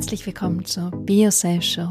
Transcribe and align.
Herzlich 0.00 0.24
willkommen 0.24 0.64
zur 0.64 0.90
BioSafe 0.92 1.60
Show. 1.60 1.90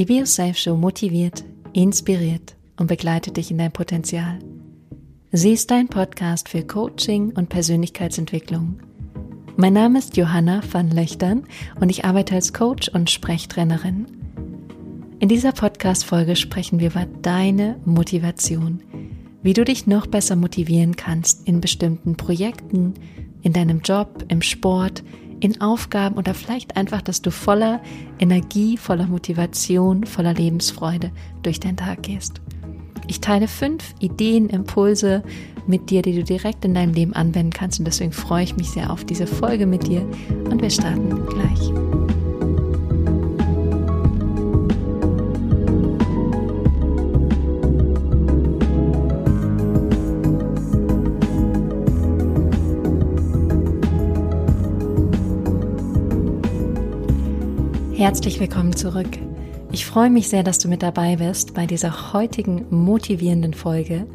Die 0.00 0.04
BioSafe 0.04 0.54
Show 0.54 0.74
motiviert, 0.74 1.44
inspiriert 1.72 2.56
und 2.76 2.88
begleitet 2.88 3.36
dich 3.36 3.52
in 3.52 3.58
dein 3.58 3.70
Potenzial. 3.70 4.40
Sie 5.30 5.52
ist 5.52 5.70
dein 5.70 5.86
Podcast 5.86 6.48
für 6.48 6.64
Coaching 6.64 7.30
und 7.30 7.50
Persönlichkeitsentwicklung. 7.50 8.80
Mein 9.56 9.74
Name 9.74 10.00
ist 10.00 10.16
Johanna 10.16 10.60
van 10.68 10.90
Löchtern 10.90 11.44
und 11.78 11.88
ich 11.88 12.04
arbeite 12.04 12.34
als 12.34 12.52
Coach 12.52 12.88
und 12.88 13.08
Sprechtrainerin. 13.08 14.06
In 15.20 15.28
dieser 15.28 15.52
Podcast-Folge 15.52 16.34
sprechen 16.34 16.80
wir 16.80 16.88
über 16.88 17.06
deine 17.22 17.78
Motivation, 17.84 18.82
wie 19.40 19.52
du 19.52 19.64
dich 19.64 19.86
noch 19.86 20.08
besser 20.08 20.34
motivieren 20.34 20.96
kannst 20.96 21.46
in 21.46 21.60
bestimmten 21.60 22.16
Projekten, 22.16 22.94
in 23.42 23.52
deinem 23.52 23.82
Job, 23.82 24.24
im 24.26 24.42
Sport, 24.42 25.04
in 25.44 25.60
Aufgaben 25.60 26.16
oder 26.16 26.32
vielleicht 26.32 26.74
einfach, 26.78 27.02
dass 27.02 27.20
du 27.20 27.30
voller 27.30 27.82
Energie, 28.18 28.78
voller 28.78 29.06
Motivation, 29.06 30.04
voller 30.04 30.32
Lebensfreude 30.32 31.10
durch 31.42 31.60
den 31.60 31.76
Tag 31.76 32.02
gehst. 32.02 32.40
Ich 33.08 33.20
teile 33.20 33.46
fünf 33.46 33.94
Ideen, 34.00 34.48
Impulse 34.48 35.22
mit 35.66 35.90
dir, 35.90 36.00
die 36.00 36.14
du 36.14 36.24
direkt 36.24 36.64
in 36.64 36.72
deinem 36.72 36.94
Leben 36.94 37.12
anwenden 37.12 37.52
kannst 37.52 37.78
und 37.78 37.84
deswegen 37.84 38.12
freue 38.12 38.44
ich 38.44 38.56
mich 38.56 38.70
sehr 38.70 38.90
auf 38.90 39.04
diese 39.04 39.26
Folge 39.26 39.66
mit 39.66 39.86
dir 39.86 40.08
und 40.50 40.62
wir 40.62 40.70
starten 40.70 41.26
gleich. 41.26 41.93
Herzlich 58.04 58.38
willkommen 58.38 58.76
zurück. 58.76 59.08
Ich 59.72 59.86
freue 59.86 60.10
mich 60.10 60.28
sehr, 60.28 60.42
dass 60.42 60.58
du 60.58 60.68
mit 60.68 60.82
dabei 60.82 61.16
bist 61.16 61.54
bei 61.54 61.64
dieser 61.64 62.12
heutigen 62.12 62.66
motivierenden 62.68 63.54
Folge. 63.54 64.06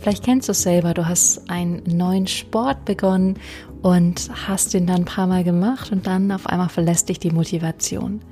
Vielleicht 0.00 0.24
kennst 0.24 0.48
du 0.48 0.50
es 0.50 0.62
selber, 0.62 0.92
du 0.92 1.06
hast 1.06 1.48
einen 1.48 1.84
neuen 1.86 2.26
Sport 2.26 2.84
begonnen 2.84 3.38
und 3.80 4.28
hast 4.48 4.74
den 4.74 4.88
dann 4.88 5.02
ein 5.02 5.04
paar 5.04 5.28
Mal 5.28 5.44
gemacht 5.44 5.92
und 5.92 6.08
dann 6.08 6.32
auf 6.32 6.48
einmal 6.48 6.68
verlässt 6.68 7.10
dich 7.10 7.20
die 7.20 7.30
Motivation. 7.30 8.22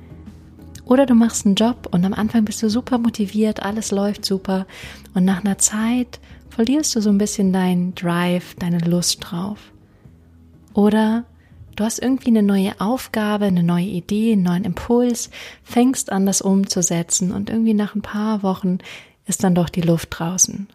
Oder 0.83 1.05
du 1.05 1.15
machst 1.15 1.45
einen 1.45 1.55
Job 1.55 1.87
und 1.91 2.03
am 2.03 2.13
Anfang 2.13 2.43
bist 2.43 2.61
du 2.61 2.69
super 2.69 2.97
motiviert, 2.97 3.63
alles 3.63 3.91
läuft 3.91 4.25
super 4.25 4.67
und 5.13 5.23
nach 5.23 5.41
einer 5.45 5.57
Zeit 5.57 6.19
verlierst 6.49 6.93
du 6.97 6.99
so 6.99 7.11
ein 7.11 7.17
bisschen 7.17 7.53
deinen 7.53 7.95
Drive, 7.95 8.55
deine 8.55 8.79
Lust 8.79 9.19
drauf. 9.21 9.71
Oder 10.73 11.23
Du 11.75 11.83
hast 11.83 11.99
irgendwie 11.99 12.27
eine 12.27 12.43
neue 12.43 12.79
Aufgabe, 12.79 13.45
eine 13.45 13.63
neue 13.63 13.85
Idee, 13.85 14.33
einen 14.33 14.43
neuen 14.43 14.65
Impuls, 14.65 15.29
fängst 15.63 16.11
an, 16.11 16.25
das 16.25 16.41
umzusetzen 16.41 17.31
und 17.31 17.49
irgendwie 17.49 17.73
nach 17.73 17.95
ein 17.95 18.01
paar 18.01 18.43
Wochen 18.43 18.79
ist 19.25 19.43
dann 19.43 19.55
doch 19.55 19.69
die 19.69 19.81
Luft 19.81 20.09
draußen. 20.11 20.67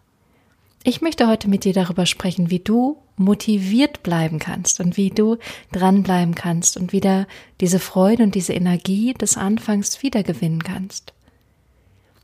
Ich 0.83 1.01
möchte 1.01 1.27
heute 1.27 1.49
mit 1.49 1.65
dir 1.65 1.73
darüber 1.73 2.05
sprechen, 2.05 2.49
wie 2.49 2.59
du 2.59 2.97
motiviert 3.17 4.03
bleiben 4.03 4.39
kannst 4.39 4.79
und 4.79 4.95
wie 4.95 5.09
du 5.09 5.37
dranbleiben 5.71 6.33
kannst 6.35 6.77
und 6.77 6.93
wieder 6.93 7.27
diese 7.59 7.79
Freude 7.79 8.23
und 8.23 8.35
diese 8.35 8.53
Energie 8.53 9.13
des 9.13 9.37
Anfangs 9.37 10.01
wiedergewinnen 10.01 10.63
kannst. 10.63 11.13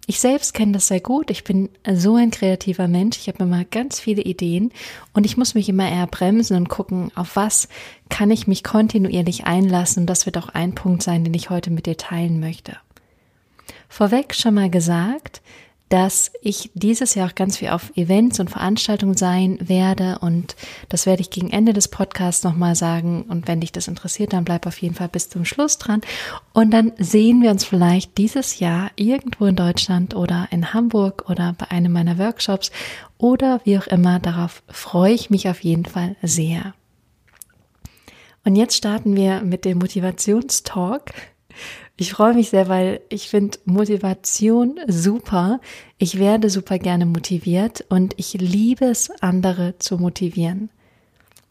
Ich 0.06 0.20
selbst 0.20 0.54
kenne 0.54 0.73
das 0.73 0.88
sehr 0.88 1.00
gut. 1.00 1.30
Ich 1.32 1.46
bin 1.46 1.70
so 1.90 2.16
ein 2.16 2.30
kreativer 2.30 2.90
Mensch. 2.90 3.18
Ich 3.18 3.30
habe 3.30 3.44
immer 3.44 3.64
ganz 3.64 4.00
viele 4.02 4.22
Ideen 4.22 4.72
und 5.14 5.26
ich 5.26 5.38
muss 5.38 5.56
mich 5.56 5.70
immer 5.70 5.90
eher 5.90 6.08
bremsen 6.08 6.58
und 6.58 6.68
gucken, 6.68 7.12
auf 7.16 7.38
was 7.38 7.70
kann 8.09 8.30
ich 8.30 8.46
mich 8.46 8.64
kontinuierlich 8.64 9.46
einlassen. 9.46 10.03
Und 10.03 10.08
das 10.08 10.25
wird 10.25 10.38
auch 10.38 10.50
ein 10.50 10.75
Punkt 10.75 11.03
sein, 11.03 11.24
den 11.24 11.34
ich 11.34 11.50
heute 11.50 11.72
mit 11.72 11.86
dir 11.86 11.96
teilen 11.96 12.41
möchte. 12.41 12.78
Vorweg 13.88 14.36
schon 14.36 14.56
mal 14.56 14.69
gesagt, 14.69 15.41
dass 15.94 16.31
ich 16.42 16.72
dieses 16.74 17.14
Jahr 17.14 17.30
auch 17.30 17.36
ganz 17.36 17.58
viel 17.58 17.70
auf 17.70 17.96
Events 17.96 18.40
und 18.40 18.50
Veranstaltungen 18.50 19.16
sein 19.16 19.59
werde. 19.62 20.18
Und 20.22 20.56
das 20.90 21.06
werde 21.06 21.22
ich 21.22 21.30
gegen 21.30 21.52
Ende 21.52 21.72
des 21.72 21.88
Podcasts 21.88 22.44
nochmal 22.44 22.74
sagen. 22.74 23.26
Und 23.30 23.48
wenn 23.48 23.59
dich 23.59 23.72
das 23.72 23.88
interessiert, 23.88 24.34
dann 24.34 24.44
bleib 24.44 24.66
auf 24.66 24.80
jeden 24.80 24.96
Fall 24.96 25.08
bis 25.08 25.30
zum 25.30 25.46
Schluss 25.46 25.78
dran. 25.78 26.02
Und 26.52 26.72
dann 26.72 26.94
sehen 26.98 27.44
wir 27.44 27.52
uns 27.52 27.64
vielleicht 27.64 28.18
dieses 28.18 28.58
Jahr 28.58 28.90
irgendwo 28.96 29.46
in 29.46 29.56
Deutschland 29.56 30.16
oder 30.16 30.48
in 30.50 30.74
Hamburg 30.74 31.30
oder 31.30 31.53
bei 31.56 31.70
einem 31.70 31.92
meiner 31.92 32.18
Workshops. 32.18 32.72
Oder 33.20 33.62
wie 33.64 33.78
auch 33.78 33.86
immer, 33.86 34.18
darauf 34.18 34.64
freue 34.70 35.14
ich 35.14 35.30
mich 35.30 35.48
auf 35.48 35.64
jeden 35.64 35.86
Fall 35.86 36.16
sehr. 36.24 36.74
Und 38.44 38.56
jetzt 38.56 38.76
starten 38.76 39.16
wir 39.16 39.42
mit 39.42 39.64
dem 39.64 39.78
Motivationstalk 39.78 41.14
ich 41.96 42.12
freue 42.12 42.34
mich 42.34 42.50
sehr, 42.50 42.68
weil 42.70 43.02
ich 43.09 43.30
finde 43.30 43.59
Motivation 43.66 44.80
super. 44.88 45.59
Ich 46.00 46.18
werde 46.18 46.50
super 46.50 46.80
gerne 46.80 47.06
motiviert 47.06 47.86
und 47.90 48.16
ich 48.18 48.34
liebe 48.34 48.86
es, 48.86 49.12
andere 49.22 49.76
zu 49.78 49.98
motivieren. 49.98 50.70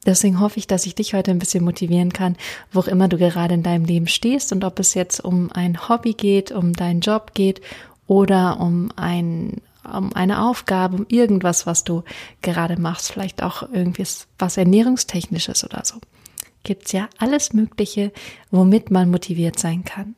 Deswegen 0.04 0.40
hoffe 0.40 0.58
ich, 0.58 0.66
dass 0.66 0.84
ich 0.84 0.96
dich 0.96 1.14
heute 1.14 1.30
ein 1.30 1.38
bisschen 1.38 1.62
motivieren 1.62 2.12
kann, 2.12 2.36
wo 2.72 2.80
auch 2.80 2.88
immer 2.88 3.06
du 3.06 3.18
gerade 3.18 3.54
in 3.54 3.62
deinem 3.62 3.84
Leben 3.84 4.08
stehst 4.08 4.52
und 4.52 4.64
ob 4.64 4.80
es 4.80 4.94
jetzt 4.94 5.20
um 5.20 5.52
ein 5.52 5.88
Hobby 5.88 6.14
geht, 6.14 6.50
um 6.50 6.72
deinen 6.72 7.00
Job 7.00 7.34
geht 7.34 7.60
oder 8.06 8.60
um 8.60 8.90
ein 8.96 9.60
um 9.84 10.12
eine 10.14 10.44
Aufgabe, 10.44 10.96
um 10.96 11.06
irgendwas, 11.08 11.66
was 11.66 11.82
du 11.82 12.04
gerade 12.40 12.80
machst, 12.80 13.10
vielleicht 13.10 13.42
auch 13.42 13.64
irgendwie 13.72 14.06
was 14.38 14.56
ernährungstechnisches 14.56 15.64
oder 15.64 15.82
so. 15.84 15.96
Gibt's 16.62 16.92
ja 16.92 17.08
alles 17.18 17.52
Mögliche, 17.52 18.12
womit 18.52 18.92
man 18.92 19.10
motiviert 19.10 19.58
sein 19.58 19.84
kann. 19.84 20.14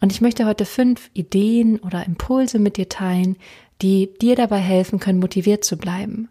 Und 0.00 0.12
ich 0.12 0.20
möchte 0.20 0.46
heute 0.46 0.64
fünf 0.64 1.10
Ideen 1.14 1.78
oder 1.80 2.06
Impulse 2.06 2.58
mit 2.58 2.76
dir 2.76 2.88
teilen, 2.88 3.36
die 3.82 4.10
dir 4.20 4.36
dabei 4.36 4.58
helfen 4.58 4.98
können, 4.98 5.20
motiviert 5.20 5.64
zu 5.64 5.76
bleiben. 5.76 6.28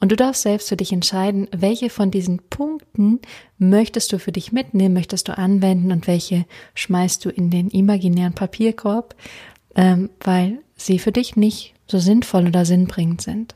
Und 0.00 0.10
du 0.10 0.16
darfst 0.16 0.42
selbst 0.42 0.68
für 0.68 0.76
dich 0.76 0.92
entscheiden, 0.92 1.46
welche 1.52 1.88
von 1.88 2.10
diesen 2.10 2.40
Punkten 2.50 3.20
möchtest 3.58 4.12
du 4.12 4.18
für 4.18 4.32
dich 4.32 4.50
mitnehmen, 4.50 4.94
möchtest 4.94 5.28
du 5.28 5.38
anwenden 5.38 5.92
und 5.92 6.08
welche 6.08 6.44
schmeißt 6.74 7.24
du 7.24 7.30
in 7.30 7.50
den 7.50 7.68
imaginären 7.68 8.32
Papierkorb, 8.32 9.14
ähm, 9.76 10.10
weil 10.20 10.58
sie 10.74 10.98
für 10.98 11.12
dich 11.12 11.36
nicht 11.36 11.74
so 11.86 12.00
sinnvoll 12.00 12.48
oder 12.48 12.64
sinnbringend 12.64 13.20
sind. 13.20 13.54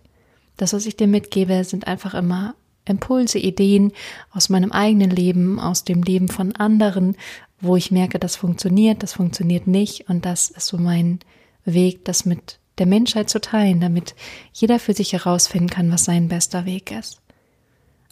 Das, 0.56 0.72
was 0.72 0.87
ich 0.87 0.97
dir 0.97 1.09
mitgebe, 1.09 1.65
sind 1.65 1.89
einfach 1.89 2.15
immer 2.15 2.55
Impulse, 2.89 3.39
Ideen 3.39 3.93
aus 4.31 4.49
meinem 4.49 4.71
eigenen 4.71 5.11
Leben, 5.11 5.59
aus 5.59 5.83
dem 5.83 6.03
Leben 6.03 6.28
von 6.28 6.55
anderen, 6.55 7.16
wo 7.61 7.77
ich 7.77 7.91
merke, 7.91 8.19
das 8.19 8.37
funktioniert, 8.37 9.03
das 9.03 9.15
funktioniert 9.15 9.67
nicht 9.67 10.09
und 10.09 10.25
das 10.25 10.50
ist 10.50 10.67
so 10.67 10.78
mein 10.78 11.21
Weg, 11.65 12.05
das 12.05 12.25
mit 12.25 12.59
der 12.78 12.87
Menschheit 12.87 13.31
zu 13.31 13.41
teilen, 13.41 13.81
damit 13.81 14.15
jeder 14.53 14.78
für 14.78 14.93
sich 14.93 15.12
herausfinden 15.12 15.71
kann, 15.71 15.91
was 15.91 16.05
sein 16.05 16.28
bester 16.28 16.66
Weg 16.66 16.91
ist. 16.91 17.21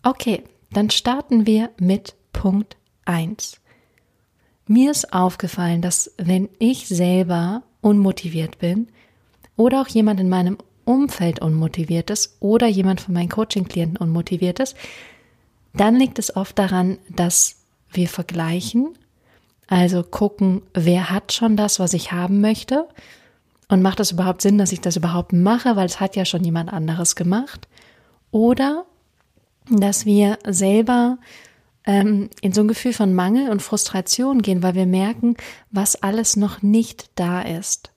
Okay, 0.02 0.42
dann 0.72 0.90
starten 0.90 1.46
wir 1.46 1.70
mit 1.78 2.14
Punkt 2.32 2.76
eins. 3.04 3.60
Mir 4.66 4.90
ist 4.90 5.12
aufgefallen, 5.12 5.82
dass 5.82 6.12
wenn 6.16 6.48
ich 6.58 6.88
selber 6.88 7.62
unmotiviert 7.82 8.58
bin 8.58 8.88
oder 9.56 9.82
auch 9.82 9.88
jemand 9.88 10.20
in 10.20 10.30
meinem 10.30 10.56
Umfeld 10.84 11.40
unmotiviert 11.40 12.10
ist 12.10 12.36
oder 12.40 12.66
jemand 12.66 13.00
von 13.00 13.14
meinen 13.14 13.28
Coaching-Klienten 13.28 13.98
unmotiviert 13.98 14.60
ist, 14.60 14.76
dann 15.74 15.96
liegt 15.96 16.18
es 16.18 16.34
oft 16.34 16.58
daran, 16.58 16.98
dass 17.10 17.56
wir 17.90 18.08
vergleichen 18.08 18.96
also 19.66 20.02
gucken, 20.02 20.62
wer 20.74 21.10
hat 21.10 21.32
schon 21.32 21.56
das, 21.56 21.78
was 21.78 21.94
ich 21.94 22.12
haben 22.12 22.40
möchte? 22.40 22.88
Und 23.68 23.82
macht 23.82 24.00
es 24.00 24.12
überhaupt 24.12 24.42
Sinn, 24.42 24.58
dass 24.58 24.72
ich 24.72 24.80
das 24.80 24.96
überhaupt 24.96 25.32
mache, 25.32 25.76
weil 25.76 25.86
es 25.86 26.00
hat 26.00 26.16
ja 26.16 26.24
schon 26.24 26.44
jemand 26.44 26.72
anderes 26.72 27.16
gemacht? 27.16 27.66
Oder 28.30 28.84
dass 29.70 30.04
wir 30.04 30.38
selber 30.46 31.18
ähm, 31.86 32.28
in 32.40 32.52
so 32.52 32.62
ein 32.62 32.68
Gefühl 32.68 32.92
von 32.92 33.14
Mangel 33.14 33.50
und 33.50 33.62
Frustration 33.62 34.42
gehen, 34.42 34.62
weil 34.62 34.74
wir 34.74 34.86
merken, 34.86 35.36
was 35.70 36.02
alles 36.02 36.36
noch 36.36 36.62
nicht 36.62 37.10
da 37.14 37.42
ist. 37.42 37.92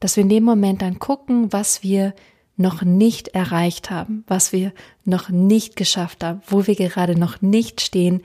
Dass 0.00 0.16
wir 0.16 0.22
in 0.22 0.28
dem 0.28 0.44
Moment 0.44 0.82
dann 0.82 0.98
gucken, 0.98 1.52
was 1.52 1.82
wir 1.82 2.14
noch 2.56 2.82
nicht 2.82 3.28
erreicht 3.28 3.90
haben, 3.90 4.24
was 4.26 4.52
wir 4.52 4.72
noch 5.04 5.28
nicht 5.28 5.76
geschafft 5.76 6.22
haben, 6.22 6.40
wo 6.46 6.66
wir 6.66 6.76
gerade 6.76 7.18
noch 7.18 7.42
nicht 7.42 7.80
stehen, 7.80 8.22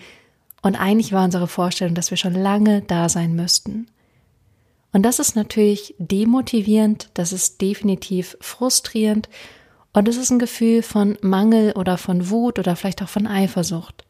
und 0.61 0.75
eigentlich 0.75 1.13
war 1.13 1.25
unsere 1.25 1.47
Vorstellung, 1.47 1.95
dass 1.95 2.11
wir 2.11 2.17
schon 2.17 2.33
lange 2.33 2.81
da 2.81 3.09
sein 3.09 3.35
müssten. 3.35 3.87
Und 4.91 5.03
das 5.03 5.19
ist 5.19 5.35
natürlich 5.35 5.95
demotivierend, 5.99 7.09
das 7.13 7.31
ist 7.31 7.61
definitiv 7.61 8.37
frustrierend 8.41 9.29
und 9.93 10.07
es 10.07 10.17
ist 10.17 10.31
ein 10.31 10.39
Gefühl 10.39 10.81
von 10.81 11.17
Mangel 11.21 11.73
oder 11.73 11.97
von 11.97 12.29
Wut 12.29 12.59
oder 12.59 12.75
vielleicht 12.75 13.01
auch 13.01 13.09
von 13.09 13.27
Eifersucht. 13.27 14.05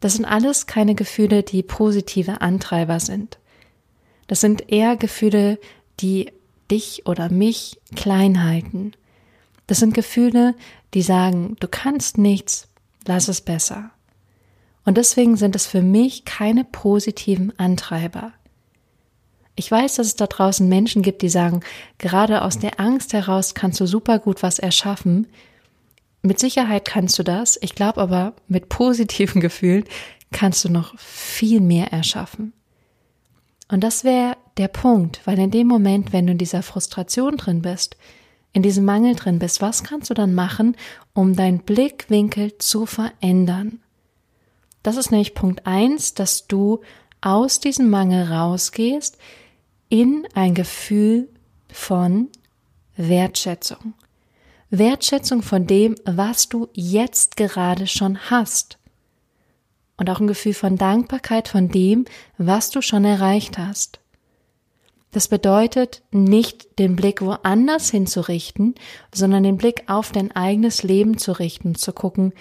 Das 0.00 0.14
sind 0.14 0.26
alles 0.26 0.66
keine 0.66 0.94
Gefühle, 0.94 1.42
die 1.42 1.62
positive 1.62 2.42
Antreiber 2.42 3.00
sind. 3.00 3.38
Das 4.26 4.40
sind 4.40 4.70
eher 4.70 4.96
Gefühle, 4.96 5.58
die 6.00 6.30
dich 6.70 7.06
oder 7.06 7.30
mich 7.30 7.80
klein 7.94 8.44
halten. 8.44 8.92
Das 9.66 9.78
sind 9.78 9.94
Gefühle, 9.94 10.54
die 10.92 11.02
sagen, 11.02 11.56
du 11.60 11.68
kannst 11.68 12.18
nichts, 12.18 12.68
lass 13.06 13.28
es 13.28 13.40
besser. 13.40 13.90
Und 14.84 14.98
deswegen 14.98 15.36
sind 15.36 15.56
es 15.56 15.66
für 15.66 15.82
mich 15.82 16.24
keine 16.24 16.64
positiven 16.64 17.58
Antreiber. 17.58 18.32
Ich 19.56 19.70
weiß, 19.70 19.94
dass 19.96 20.08
es 20.08 20.16
da 20.16 20.26
draußen 20.26 20.68
Menschen 20.68 21.02
gibt, 21.02 21.22
die 21.22 21.28
sagen, 21.28 21.60
gerade 21.98 22.42
aus 22.42 22.58
der 22.58 22.80
Angst 22.80 23.12
heraus 23.12 23.54
kannst 23.54 23.80
du 23.80 23.86
super 23.86 24.18
gut 24.18 24.42
was 24.42 24.58
erschaffen. 24.58 25.28
Mit 26.22 26.40
Sicherheit 26.40 26.84
kannst 26.84 27.18
du 27.18 27.22
das. 27.22 27.58
Ich 27.62 27.74
glaube 27.74 28.00
aber, 28.00 28.34
mit 28.48 28.68
positiven 28.68 29.40
Gefühlen 29.40 29.84
kannst 30.32 30.64
du 30.64 30.68
noch 30.68 30.98
viel 30.98 31.60
mehr 31.60 31.92
erschaffen. 31.92 32.52
Und 33.68 33.82
das 33.82 34.04
wäre 34.04 34.36
der 34.56 34.68
Punkt, 34.68 35.20
weil 35.24 35.38
in 35.38 35.50
dem 35.50 35.66
Moment, 35.66 36.12
wenn 36.12 36.26
du 36.26 36.32
in 36.32 36.38
dieser 36.38 36.62
Frustration 36.62 37.36
drin 37.36 37.62
bist, 37.62 37.96
in 38.52 38.62
diesem 38.62 38.84
Mangel 38.84 39.14
drin 39.14 39.38
bist, 39.38 39.62
was 39.62 39.82
kannst 39.82 40.10
du 40.10 40.14
dann 40.14 40.34
machen, 40.34 40.76
um 41.12 41.34
deinen 41.34 41.60
Blickwinkel 41.60 42.58
zu 42.58 42.86
verändern? 42.86 43.80
Das 44.84 44.96
ist 44.98 45.10
nämlich 45.10 45.34
Punkt 45.34 45.66
eins, 45.66 46.12
dass 46.12 46.46
du 46.46 46.82
aus 47.22 47.58
diesem 47.58 47.88
Mangel 47.88 48.30
rausgehst 48.30 49.16
in 49.88 50.28
ein 50.34 50.54
Gefühl 50.54 51.30
von 51.72 52.28
Wertschätzung. 52.94 53.94
Wertschätzung 54.68 55.40
von 55.40 55.66
dem, 55.66 55.94
was 56.04 56.50
du 56.50 56.68
jetzt 56.74 57.36
gerade 57.38 57.86
schon 57.86 58.30
hast. 58.30 58.78
Und 59.96 60.10
auch 60.10 60.20
ein 60.20 60.26
Gefühl 60.26 60.52
von 60.52 60.76
Dankbarkeit 60.76 61.48
von 61.48 61.70
dem, 61.70 62.04
was 62.36 62.68
du 62.68 62.82
schon 62.82 63.06
erreicht 63.06 63.56
hast. 63.56 64.00
Das 65.12 65.28
bedeutet 65.28 66.02
nicht 66.10 66.78
den 66.78 66.94
Blick 66.94 67.22
woanders 67.22 67.88
hinzurichten, 67.90 68.74
sondern 69.14 69.44
den 69.44 69.56
Blick 69.56 69.84
auf 69.86 70.12
dein 70.12 70.30
eigenes 70.32 70.82
Leben 70.82 71.16
zu 71.16 71.32
richten, 71.32 71.74
zu 71.74 71.94
gucken, 71.94 72.34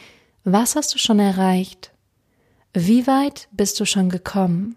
was 0.43 0.75
hast 0.75 0.93
du 0.93 0.97
schon 0.97 1.19
erreicht? 1.19 1.92
Wie 2.73 3.07
weit 3.07 3.47
bist 3.51 3.79
du 3.79 3.85
schon 3.85 4.09
gekommen? 4.09 4.75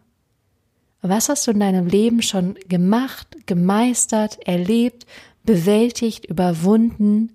Was 1.03 1.29
hast 1.29 1.47
du 1.47 1.53
in 1.53 1.61
deinem 1.61 1.87
Leben 1.87 2.23
schon 2.23 2.57
gemacht, 2.69 3.47
gemeistert, 3.47 4.39
erlebt, 4.47 5.07
bewältigt, 5.45 6.27
überwunden? 6.27 7.33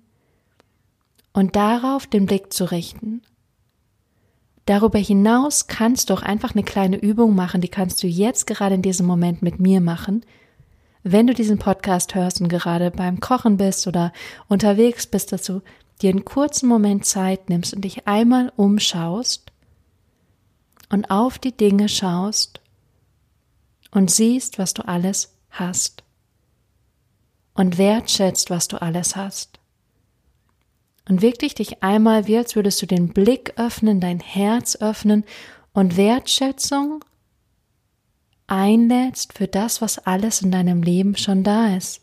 Und 1.32 1.56
darauf 1.56 2.06
den 2.06 2.26
Blick 2.26 2.52
zu 2.52 2.70
richten. 2.70 3.22
Darüber 4.66 4.98
hinaus 4.98 5.66
kannst 5.66 6.10
du 6.10 6.14
auch 6.14 6.22
einfach 6.22 6.54
eine 6.54 6.62
kleine 6.62 6.98
Übung 6.98 7.34
machen, 7.34 7.60
die 7.60 7.68
kannst 7.68 8.02
du 8.02 8.06
jetzt 8.06 8.46
gerade 8.46 8.74
in 8.74 8.82
diesem 8.82 9.06
Moment 9.06 9.42
mit 9.42 9.60
mir 9.60 9.80
machen– 9.80 10.24
wenn 11.04 11.26
du 11.26 11.34
diesen 11.34 11.58
Podcast 11.58 12.14
hörst 12.14 12.40
und 12.40 12.48
gerade 12.48 12.90
beim 12.90 13.18
Kochen 13.18 13.56
bist 13.56 13.86
oder 13.86 14.12
unterwegs 14.48 15.06
bist, 15.06 15.32
dass 15.32 15.42
du 15.42 15.60
dir 16.00 16.10
einen 16.10 16.24
kurzen 16.24 16.68
Moment 16.68 17.04
Zeit 17.04 17.48
nimmst 17.48 17.74
und 17.74 17.82
dich 17.82 18.06
einmal 18.06 18.52
umschaust 18.56 19.51
und 20.92 21.10
auf 21.10 21.38
die 21.38 21.56
Dinge 21.56 21.88
schaust 21.88 22.60
und 23.90 24.10
siehst, 24.10 24.58
was 24.58 24.74
du 24.74 24.86
alles 24.86 25.32
hast 25.50 26.04
und 27.54 27.78
wertschätzt, 27.78 28.50
was 28.50 28.68
du 28.68 28.80
alles 28.80 29.16
hast. 29.16 29.58
Und 31.08 31.22
wirklich 31.22 31.54
dich 31.54 31.82
einmal, 31.82 32.26
wie 32.26 32.36
als 32.36 32.54
würdest 32.54 32.80
du 32.82 32.86
den 32.86 33.08
Blick 33.08 33.54
öffnen, 33.56 34.00
dein 34.00 34.20
Herz 34.20 34.76
öffnen 34.76 35.24
und 35.72 35.96
Wertschätzung 35.96 37.02
einlädst 38.46 39.32
für 39.32 39.48
das, 39.48 39.80
was 39.80 39.98
alles 39.98 40.42
in 40.42 40.52
deinem 40.52 40.82
Leben 40.82 41.16
schon 41.16 41.42
da 41.42 41.74
ist. 41.74 42.02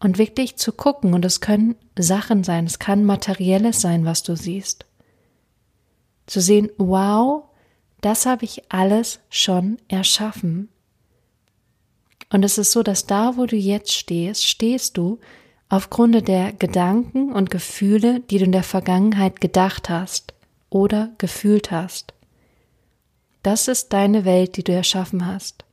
Und 0.00 0.18
wirklich 0.18 0.56
zu 0.56 0.72
gucken, 0.72 1.14
und 1.14 1.24
es 1.24 1.40
können 1.40 1.76
Sachen 1.98 2.44
sein, 2.44 2.66
es 2.66 2.78
kann 2.78 3.04
materielles 3.04 3.80
sein, 3.80 4.04
was 4.04 4.22
du 4.22 4.36
siehst. 4.36 4.84
Zu 6.30 6.40
sehen, 6.40 6.70
wow, 6.78 7.42
das 8.02 8.24
habe 8.24 8.44
ich 8.44 8.62
alles 8.72 9.18
schon 9.30 9.78
erschaffen. 9.88 10.68
Und 12.32 12.44
es 12.44 12.56
ist 12.56 12.70
so, 12.70 12.84
dass 12.84 13.04
da, 13.04 13.36
wo 13.36 13.46
du 13.46 13.56
jetzt 13.56 13.92
stehst, 13.92 14.46
stehst 14.46 14.96
du 14.96 15.18
aufgrund 15.68 16.28
der 16.28 16.52
Gedanken 16.52 17.32
und 17.32 17.50
Gefühle, 17.50 18.20
die 18.20 18.38
du 18.38 18.44
in 18.44 18.52
der 18.52 18.62
Vergangenheit 18.62 19.40
gedacht 19.40 19.90
hast 19.90 20.32
oder 20.68 21.10
gefühlt 21.18 21.72
hast. 21.72 22.14
Das 23.42 23.66
ist 23.66 23.92
deine 23.92 24.24
Welt, 24.24 24.56
die 24.56 24.62
du 24.62 24.70
erschaffen 24.70 25.26
hast. 25.26 25.64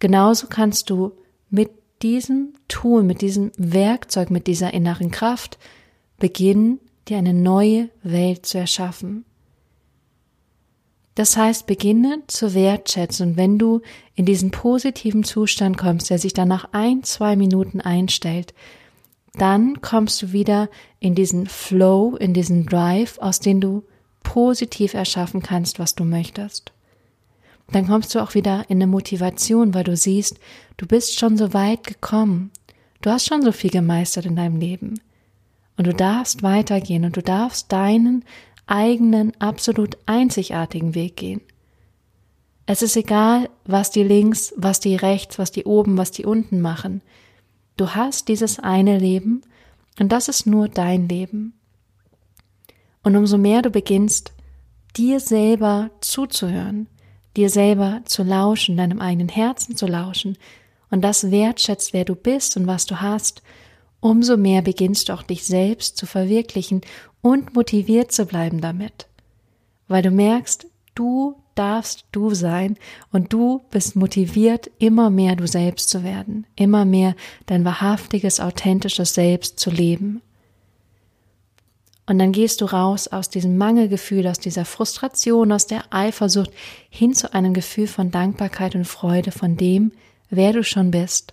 Genauso 0.00 0.46
kannst 0.46 0.88
du 0.88 1.12
mit 1.50 1.70
diesem 2.00 2.54
Tool, 2.68 3.02
mit 3.02 3.20
diesem 3.20 3.52
Werkzeug, 3.58 4.30
mit 4.30 4.46
dieser 4.46 4.72
inneren 4.72 5.10
Kraft 5.10 5.58
beginnen, 6.18 6.80
dir 7.08 7.18
eine 7.18 7.34
neue 7.34 7.90
Welt 8.02 8.46
zu 8.46 8.56
erschaffen. 8.56 9.26
Das 11.14 11.36
heißt, 11.36 11.66
beginne 11.66 12.22
zu 12.26 12.54
wertschätzen 12.54 13.30
und 13.30 13.36
wenn 13.36 13.58
du 13.58 13.82
in 14.14 14.26
diesen 14.26 14.50
positiven 14.50 15.22
Zustand 15.22 15.78
kommst, 15.78 16.10
der 16.10 16.18
sich 16.18 16.34
dann 16.34 16.48
nach 16.48 16.68
ein, 16.72 17.04
zwei 17.04 17.36
Minuten 17.36 17.80
einstellt, 17.80 18.52
dann 19.34 19.80
kommst 19.80 20.22
du 20.22 20.32
wieder 20.32 20.68
in 21.00 21.14
diesen 21.14 21.46
Flow, 21.46 22.16
in 22.16 22.34
diesen 22.34 22.66
Drive, 22.66 23.18
aus 23.18 23.40
dem 23.40 23.60
du 23.60 23.84
positiv 24.22 24.94
erschaffen 24.94 25.42
kannst, 25.42 25.78
was 25.78 25.94
du 25.94 26.04
möchtest. 26.04 26.72
Dann 27.72 27.86
kommst 27.86 28.14
du 28.14 28.20
auch 28.20 28.34
wieder 28.34 28.64
in 28.68 28.78
eine 28.78 28.86
Motivation, 28.86 29.74
weil 29.74 29.84
du 29.84 29.96
siehst, 29.96 30.38
du 30.76 30.86
bist 30.86 31.18
schon 31.18 31.36
so 31.36 31.54
weit 31.54 31.84
gekommen. 31.84 32.50
Du 33.00 33.10
hast 33.10 33.26
schon 33.26 33.42
so 33.42 33.52
viel 33.52 33.70
gemeistert 33.70 34.26
in 34.26 34.36
deinem 34.36 34.56
Leben. 34.56 35.00
Und 35.76 35.86
du 35.86 35.94
darfst 35.94 36.42
weitergehen 36.42 37.04
und 37.04 37.16
du 37.16 37.22
darfst 37.22 37.72
deinen 37.72 38.24
eigenen, 38.66 39.32
absolut 39.40 39.98
einzigartigen 40.06 40.94
Weg 40.94 41.16
gehen. 41.16 41.40
Es 42.66 42.80
ist 42.80 42.96
egal, 42.96 43.50
was 43.66 43.90
die 43.90 44.04
links, 44.04 44.54
was 44.56 44.80
die 44.80 44.96
rechts, 44.96 45.38
was 45.38 45.50
die 45.50 45.64
oben, 45.64 45.98
was 45.98 46.10
die 46.10 46.24
unten 46.24 46.60
machen. 46.60 47.02
Du 47.76 47.90
hast 47.90 48.28
dieses 48.28 48.58
eine 48.58 48.98
Leben 48.98 49.42
und 50.00 50.12
das 50.12 50.28
ist 50.28 50.46
nur 50.46 50.68
dein 50.68 51.08
Leben. 51.08 51.54
Und 53.02 53.16
umso 53.16 53.36
mehr 53.36 53.60
du 53.60 53.70
beginnst, 53.70 54.32
dir 54.96 55.20
selber 55.20 55.90
zuzuhören, 56.00 56.88
dir 57.36 57.50
selber 57.50 58.00
zu 58.06 58.22
lauschen, 58.22 58.76
deinem 58.76 59.00
eigenen 59.00 59.28
Herzen 59.28 59.76
zu 59.76 59.86
lauschen 59.86 60.38
und 60.90 61.02
das 61.02 61.30
wertschätzt, 61.30 61.92
wer 61.92 62.04
du 62.04 62.14
bist 62.14 62.56
und 62.56 62.66
was 62.66 62.86
du 62.86 63.00
hast, 63.00 63.42
umso 64.04 64.36
mehr 64.36 64.60
beginnst 64.60 65.08
du 65.08 65.14
auch 65.14 65.22
dich 65.22 65.44
selbst 65.44 65.96
zu 65.96 66.04
verwirklichen 66.04 66.82
und 67.22 67.54
motiviert 67.54 68.12
zu 68.12 68.26
bleiben 68.26 68.60
damit. 68.60 69.06
Weil 69.88 70.02
du 70.02 70.10
merkst, 70.10 70.66
du 70.94 71.36
darfst 71.54 72.04
du 72.12 72.34
sein 72.34 72.76
und 73.12 73.32
du 73.32 73.62
bist 73.70 73.96
motiviert, 73.96 74.70
immer 74.78 75.08
mehr 75.08 75.36
du 75.36 75.46
selbst 75.46 75.88
zu 75.88 76.04
werden, 76.04 76.46
immer 76.54 76.84
mehr 76.84 77.16
dein 77.46 77.64
wahrhaftiges, 77.64 78.40
authentisches 78.40 79.14
Selbst 79.14 79.58
zu 79.58 79.70
leben. 79.70 80.20
Und 82.04 82.18
dann 82.18 82.32
gehst 82.32 82.60
du 82.60 82.66
raus 82.66 83.08
aus 83.08 83.30
diesem 83.30 83.56
Mangelgefühl, 83.56 84.26
aus 84.26 84.38
dieser 84.38 84.66
Frustration, 84.66 85.50
aus 85.50 85.66
der 85.66 85.82
Eifersucht 85.88 86.50
hin 86.90 87.14
zu 87.14 87.32
einem 87.32 87.54
Gefühl 87.54 87.86
von 87.86 88.10
Dankbarkeit 88.10 88.74
und 88.74 88.84
Freude 88.84 89.32
von 89.32 89.56
dem, 89.56 89.92
wer 90.28 90.52
du 90.52 90.62
schon 90.62 90.90
bist. 90.90 91.32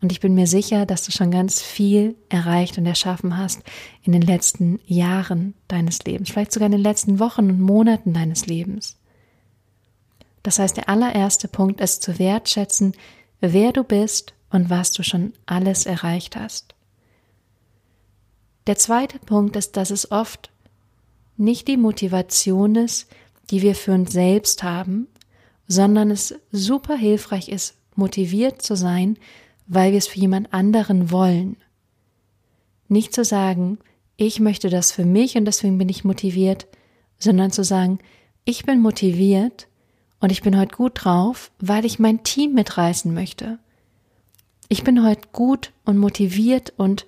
Und 0.00 0.12
ich 0.12 0.20
bin 0.20 0.34
mir 0.34 0.46
sicher, 0.46 0.86
dass 0.86 1.04
du 1.04 1.10
schon 1.10 1.30
ganz 1.30 1.60
viel 1.60 2.14
erreicht 2.28 2.78
und 2.78 2.86
erschaffen 2.86 3.36
hast 3.36 3.62
in 4.02 4.12
den 4.12 4.22
letzten 4.22 4.78
Jahren 4.86 5.54
deines 5.66 6.04
Lebens, 6.04 6.30
vielleicht 6.30 6.52
sogar 6.52 6.66
in 6.66 6.72
den 6.72 6.82
letzten 6.82 7.18
Wochen 7.18 7.50
und 7.50 7.60
Monaten 7.60 8.14
deines 8.14 8.46
Lebens. 8.46 8.96
Das 10.44 10.58
heißt, 10.60 10.76
der 10.76 10.88
allererste 10.88 11.48
Punkt 11.48 11.80
ist 11.80 12.02
zu 12.02 12.18
wertschätzen, 12.18 12.94
wer 13.40 13.72
du 13.72 13.82
bist 13.82 14.34
und 14.50 14.70
was 14.70 14.92
du 14.92 15.02
schon 15.02 15.32
alles 15.46 15.84
erreicht 15.84 16.36
hast. 16.36 16.74
Der 18.68 18.76
zweite 18.76 19.18
Punkt 19.18 19.56
ist, 19.56 19.76
dass 19.76 19.90
es 19.90 20.12
oft 20.12 20.50
nicht 21.36 21.68
die 21.68 21.76
Motivation 21.76 22.76
ist, 22.76 23.08
die 23.50 23.62
wir 23.62 23.74
für 23.74 23.92
uns 23.92 24.12
selbst 24.12 24.62
haben, 24.62 25.08
sondern 25.66 26.10
es 26.10 26.34
super 26.52 26.96
hilfreich 26.96 27.48
ist, 27.48 27.74
motiviert 27.94 28.62
zu 28.62 28.76
sein, 28.76 29.18
weil 29.68 29.92
wir 29.92 29.98
es 29.98 30.08
für 30.08 30.18
jemand 30.18 30.52
anderen 30.52 31.10
wollen. 31.10 31.56
Nicht 32.88 33.14
zu 33.14 33.22
sagen, 33.22 33.78
ich 34.16 34.40
möchte 34.40 34.70
das 34.70 34.90
für 34.90 35.04
mich 35.04 35.36
und 35.36 35.44
deswegen 35.44 35.78
bin 35.78 35.88
ich 35.88 36.04
motiviert, 36.04 36.66
sondern 37.18 37.52
zu 37.52 37.62
sagen, 37.62 37.98
ich 38.44 38.64
bin 38.64 38.80
motiviert 38.80 39.68
und 40.20 40.32
ich 40.32 40.42
bin 40.42 40.58
heute 40.58 40.74
gut 40.74 41.04
drauf, 41.04 41.52
weil 41.60 41.84
ich 41.84 41.98
mein 41.98 42.24
Team 42.24 42.54
mitreißen 42.54 43.12
möchte. 43.12 43.58
Ich 44.68 44.84
bin 44.84 45.04
heute 45.04 45.28
gut 45.32 45.72
und 45.84 45.98
motiviert 45.98 46.72
und 46.76 47.06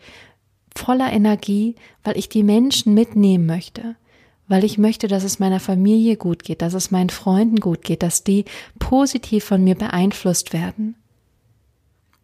voller 0.76 1.12
Energie, 1.12 1.75
weil 2.05 2.17
ich 2.17 2.29
die 2.29 2.43
Menschen 2.43 2.95
mitnehmen 2.95 3.47
möchte, 3.47 3.97
weil 4.49 4.64
ich 4.64 4.79
möchte, 4.79 5.09
dass 5.09 5.25
es 5.25 5.38
meiner 5.38 5.61
Familie 5.61 6.17
gut 6.17 6.45
geht, 6.45 6.62
dass 6.62 6.75
es 6.75 6.90
meinen 6.90 7.11
Freunden 7.11 7.57
gut 7.57 7.83
geht, 7.83 8.02
dass 8.02 8.23
die 8.23 8.45
positiv 8.79 9.45
von 9.45 9.64
mir 9.64 9.75
beeinflusst 9.75 10.52
werden. 10.52 10.95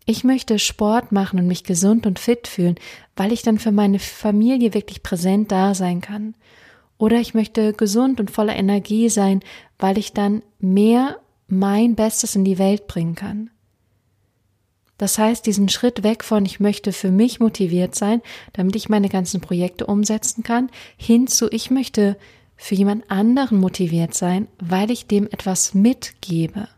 Ich 0.08 0.22
möchte 0.22 0.60
Sport 0.60 1.10
machen 1.10 1.40
und 1.40 1.48
mich 1.48 1.64
gesund 1.64 2.06
und 2.06 2.20
fit 2.20 2.46
fühlen, 2.46 2.76
weil 3.16 3.32
ich 3.32 3.42
dann 3.42 3.58
für 3.58 3.72
meine 3.72 3.98
Familie 3.98 4.72
wirklich 4.72 5.02
präsent 5.02 5.50
da 5.50 5.74
sein 5.74 6.00
kann. 6.00 6.34
Oder 6.96 7.16
ich 7.16 7.34
möchte 7.34 7.72
gesund 7.72 8.20
und 8.20 8.30
voller 8.30 8.54
Energie 8.54 9.08
sein, 9.08 9.40
weil 9.78 9.98
ich 9.98 10.12
dann 10.12 10.42
mehr 10.60 11.18
mein 11.48 11.96
Bestes 11.96 12.36
in 12.36 12.44
die 12.44 12.58
Welt 12.58 12.86
bringen 12.86 13.16
kann. 13.16 13.50
Das 14.96 15.18
heißt, 15.18 15.44
diesen 15.44 15.68
Schritt 15.68 16.04
weg 16.04 16.22
von 16.22 16.46
ich 16.46 16.60
möchte 16.60 16.92
für 16.92 17.10
mich 17.10 17.40
motiviert 17.40 17.96
sein, 17.96 18.22
damit 18.52 18.76
ich 18.76 18.88
meine 18.88 19.08
ganzen 19.08 19.40
Projekte 19.40 19.86
umsetzen 19.86 20.44
kann, 20.44 20.70
hin 20.96 21.26
zu 21.26 21.50
ich 21.50 21.70
möchte 21.70 22.16
für 22.56 22.76
jemand 22.76 23.10
anderen 23.10 23.58
motiviert 23.58 24.14
sein, 24.14 24.46
weil 24.58 24.90
ich 24.90 25.06
dem 25.06 25.26
etwas 25.26 25.74
mitgebe. 25.74 26.68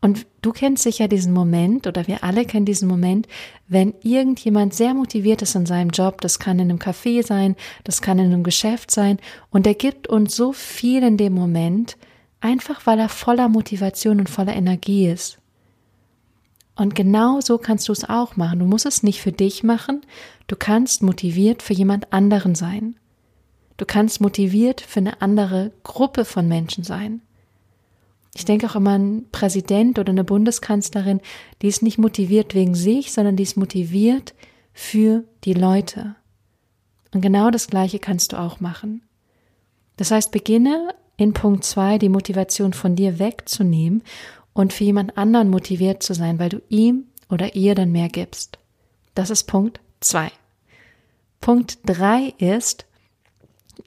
Und 0.00 0.26
du 0.42 0.52
kennst 0.52 0.82
sicher 0.82 1.08
diesen 1.08 1.32
Moment 1.32 1.86
oder 1.86 2.06
wir 2.06 2.22
alle 2.22 2.44
kennen 2.44 2.66
diesen 2.66 2.88
Moment, 2.88 3.26
wenn 3.66 3.94
irgendjemand 4.02 4.74
sehr 4.74 4.94
motiviert 4.94 5.42
ist 5.42 5.54
in 5.54 5.66
seinem 5.66 5.90
Job, 5.90 6.20
das 6.20 6.38
kann 6.38 6.58
in 6.58 6.70
einem 6.70 6.78
Café 6.78 7.26
sein, 7.26 7.56
das 7.84 8.02
kann 8.02 8.18
in 8.18 8.26
einem 8.26 8.44
Geschäft 8.44 8.90
sein 8.90 9.18
und 9.50 9.66
er 9.66 9.74
gibt 9.74 10.06
uns 10.06 10.36
so 10.36 10.52
viel 10.52 11.02
in 11.02 11.16
dem 11.16 11.32
Moment, 11.32 11.96
einfach 12.40 12.86
weil 12.86 12.98
er 12.98 13.08
voller 13.08 13.48
Motivation 13.48 14.20
und 14.20 14.30
voller 14.30 14.54
Energie 14.54 15.08
ist. 15.08 15.38
Und 16.76 16.94
genau 16.94 17.40
so 17.40 17.56
kannst 17.56 17.88
du 17.88 17.92
es 17.92 18.06
auch 18.06 18.36
machen. 18.36 18.58
Du 18.58 18.66
musst 18.66 18.84
es 18.84 19.02
nicht 19.02 19.22
für 19.22 19.32
dich 19.32 19.64
machen, 19.64 20.02
du 20.46 20.56
kannst 20.56 21.02
motiviert 21.02 21.62
für 21.62 21.72
jemand 21.72 22.12
anderen 22.12 22.54
sein. 22.54 22.96
Du 23.78 23.86
kannst 23.86 24.20
motiviert 24.20 24.82
für 24.82 25.00
eine 25.00 25.20
andere 25.22 25.72
Gruppe 25.82 26.24
von 26.24 26.46
Menschen 26.48 26.84
sein. 26.84 27.22
Ich 28.36 28.44
denke 28.44 28.66
auch 28.66 28.74
immer 28.74 28.90
an 28.90 29.00
einen 29.00 29.30
Präsident 29.30 29.98
oder 29.98 30.10
eine 30.10 30.22
Bundeskanzlerin, 30.22 31.22
die 31.62 31.68
ist 31.68 31.82
nicht 31.82 31.96
motiviert 31.96 32.54
wegen 32.54 32.74
sich, 32.74 33.10
sondern 33.10 33.34
die 33.34 33.44
ist 33.44 33.56
motiviert 33.56 34.34
für 34.74 35.24
die 35.44 35.54
Leute. 35.54 36.16
Und 37.14 37.22
genau 37.22 37.50
das 37.50 37.68
Gleiche 37.68 37.98
kannst 37.98 38.34
du 38.34 38.38
auch 38.38 38.60
machen. 38.60 39.00
Das 39.96 40.10
heißt, 40.10 40.32
beginne 40.32 40.94
in 41.16 41.32
Punkt 41.32 41.64
zwei 41.64 41.96
die 41.96 42.10
Motivation 42.10 42.74
von 42.74 42.94
dir 42.94 43.18
wegzunehmen 43.18 44.02
und 44.52 44.74
für 44.74 44.84
jemand 44.84 45.16
anderen 45.16 45.48
motiviert 45.48 46.02
zu 46.02 46.12
sein, 46.12 46.38
weil 46.38 46.50
du 46.50 46.60
ihm 46.68 47.04
oder 47.30 47.54
ihr 47.54 47.74
dann 47.74 47.90
mehr 47.90 48.10
gibst. 48.10 48.58
Das 49.14 49.30
ist 49.30 49.44
Punkt 49.44 49.80
zwei. 50.00 50.30
Punkt 51.40 51.78
drei 51.86 52.34
ist, 52.36 52.84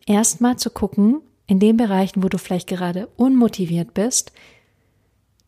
erstmal 0.08 0.58
zu 0.58 0.72
gucken, 0.72 1.22
in 1.50 1.60
den 1.60 1.78
Bereichen, 1.78 2.22
wo 2.22 2.30
du 2.30 2.38
vielleicht 2.38 2.68
gerade 2.68 3.08
unmotiviert 3.18 3.96
bist, 3.96 4.32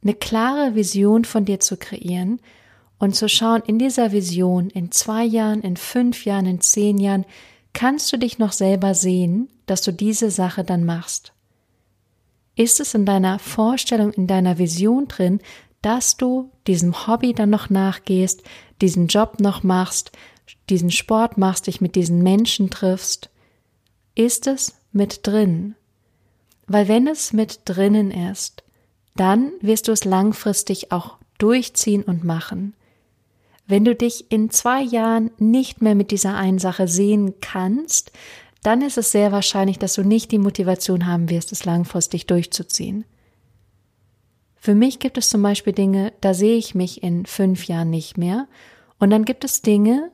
eine 0.02 0.16
klare 0.16 0.74
Vision 0.74 1.26
von 1.26 1.46
dir 1.46 1.60
zu 1.60 1.78
kreieren 1.78 2.40
und 2.98 3.16
zu 3.16 3.30
schauen, 3.30 3.62
in 3.68 3.78
dieser 3.78 4.12
Vision, 4.12 4.72
in 4.72 4.92
zwei 4.92 5.24
Jahren, 5.24 5.62
in 5.62 5.78
fünf 5.78 6.26
Jahren, 6.26 6.48
in 6.48 6.60
zehn 6.60 6.98
Jahren, 6.98 7.24
kannst 7.74 8.12
du 8.12 8.18
dich 8.18 8.40
noch 8.40 8.52
selber 8.52 8.96
sehen, 8.96 9.48
dass 9.68 9.84
du 9.84 9.94
diese 9.94 10.32
Sache 10.32 10.64
dann 10.64 10.86
machst? 10.86 11.34
Ist 12.56 12.80
es 12.80 12.96
in 12.96 13.06
deiner 13.06 13.38
Vorstellung, 13.38 14.12
in 14.12 14.26
deiner 14.26 14.58
Vision 14.58 15.08
drin, 15.08 15.40
dass 15.84 16.18
du 16.18 16.50
diesem 16.66 17.06
Hobby 17.06 17.34
dann 17.34 17.52
noch 17.52 17.70
nachgehst, 17.70 18.42
diesen 18.82 19.06
Job 19.06 19.40
noch 19.40 19.62
machst, 19.62 20.12
diesen 20.68 20.90
Sport 20.90 21.38
machst, 21.38 21.68
dich 21.68 21.80
mit 21.80 21.96
diesen 21.96 22.24
Menschen 22.24 22.72
triffst? 22.72 23.30
Ist 24.16 24.48
es 24.48 24.74
mit 24.92 25.28
drin? 25.28 25.76
Weil 26.72 26.88
wenn 26.88 27.06
es 27.06 27.34
mit 27.34 27.60
drinnen 27.66 28.12
ist, 28.12 28.64
dann 29.18 29.52
wirst 29.60 29.90
du 29.90 29.92
es 29.92 30.06
langfristig 30.06 30.94
auch 30.94 31.18
durchziehen 31.38 32.02
und 32.02 32.24
machen. 32.24 32.76
Wenn 33.68 33.84
du 33.84 33.94
dich 33.94 34.32
in 34.32 34.50
zwei 34.52 34.82
Jahren 34.82 35.32
nicht 35.38 35.82
mehr 35.82 35.96
mit 35.96 36.12
dieser 36.12 36.38
einen 36.38 36.60
Sache 36.60 36.88
sehen 36.88 37.34
kannst, 37.42 38.14
dann 38.64 38.82
ist 38.82 38.98
es 38.98 39.12
sehr 39.12 39.34
wahrscheinlich, 39.34 39.80
dass 39.80 39.96
du 39.96 40.04
nicht 40.04 40.32
die 40.32 40.38
Motivation 40.38 41.08
haben 41.08 41.30
wirst, 41.30 41.52
es 41.52 41.66
langfristig 41.66 42.26
durchzuziehen. 42.26 43.04
Für 44.56 44.74
mich 44.74 45.00
gibt 45.00 45.18
es 45.18 45.28
zum 45.28 45.42
Beispiel 45.42 45.74
Dinge, 45.74 46.14
da 46.22 46.34
sehe 46.34 46.56
ich 46.56 46.74
mich 46.74 47.04
in 47.04 47.26
fünf 47.26 47.66
Jahren 47.66 47.90
nicht 47.90 48.18
mehr. 48.18 48.48
Und 48.98 49.10
dann 49.10 49.26
gibt 49.26 49.44
es 49.44 49.62
Dinge, 49.62 50.10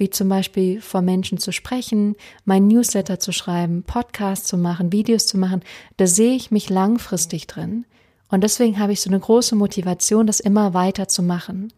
wie 0.00 0.10
zum 0.10 0.28
Beispiel 0.28 0.80
vor 0.80 1.02
Menschen 1.02 1.38
zu 1.38 1.52
sprechen, 1.52 2.16
mein 2.44 2.66
Newsletter 2.66 3.20
zu 3.20 3.32
schreiben, 3.32 3.84
Podcasts 3.84 4.48
zu 4.48 4.56
machen, 4.56 4.92
Videos 4.92 5.26
zu 5.26 5.36
machen, 5.36 5.62
da 5.98 6.06
sehe 6.06 6.34
ich 6.34 6.50
mich 6.50 6.70
langfristig 6.70 7.46
drin. 7.46 7.84
Und 8.28 8.42
deswegen 8.42 8.78
habe 8.78 8.92
ich 8.92 9.02
so 9.02 9.10
eine 9.10 9.20
große 9.20 9.54
Motivation, 9.56 10.26
das 10.26 10.40
immer 10.40 10.72
weiter 10.72 11.06
zu 11.06 11.22
machen. 11.22 11.72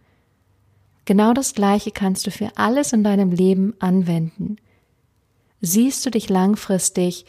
Genau 1.04 1.32
das 1.32 1.54
Gleiche 1.54 1.90
kannst 1.90 2.26
du 2.26 2.30
für 2.30 2.50
alles 2.54 2.92
in 2.92 3.02
deinem 3.02 3.32
Leben 3.32 3.74
anwenden. 3.80 4.56
Siehst 5.60 6.06
du 6.06 6.10
dich 6.10 6.28
langfristig 6.28 7.26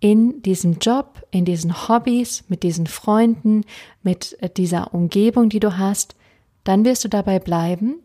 in 0.00 0.42
diesem 0.42 0.78
Job, 0.80 1.26
in 1.30 1.46
diesen 1.46 1.88
Hobbys, 1.88 2.44
mit 2.48 2.62
diesen 2.62 2.86
Freunden, 2.86 3.64
mit 4.02 4.36
dieser 4.58 4.92
Umgebung, 4.92 5.48
die 5.48 5.60
du 5.60 5.78
hast, 5.78 6.14
dann 6.64 6.84
wirst 6.84 7.04
du 7.04 7.08
dabei 7.08 7.38
bleiben. 7.38 8.00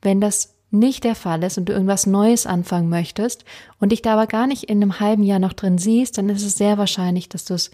Wenn 0.00 0.22
das 0.22 0.55
nicht 0.70 1.04
der 1.04 1.14
Fall 1.14 1.42
ist 1.42 1.58
und 1.58 1.68
du 1.68 1.72
irgendwas 1.72 2.06
Neues 2.06 2.46
anfangen 2.46 2.88
möchtest 2.88 3.44
und 3.78 3.92
dich 3.92 4.02
da 4.02 4.14
aber 4.14 4.26
gar 4.26 4.46
nicht 4.46 4.64
in 4.64 4.82
einem 4.82 5.00
halben 5.00 5.22
Jahr 5.22 5.38
noch 5.38 5.52
drin 5.52 5.78
siehst, 5.78 6.18
dann 6.18 6.28
ist 6.28 6.44
es 6.44 6.56
sehr 6.56 6.78
wahrscheinlich, 6.78 7.28
dass 7.28 7.44
du 7.44 7.54
es 7.54 7.70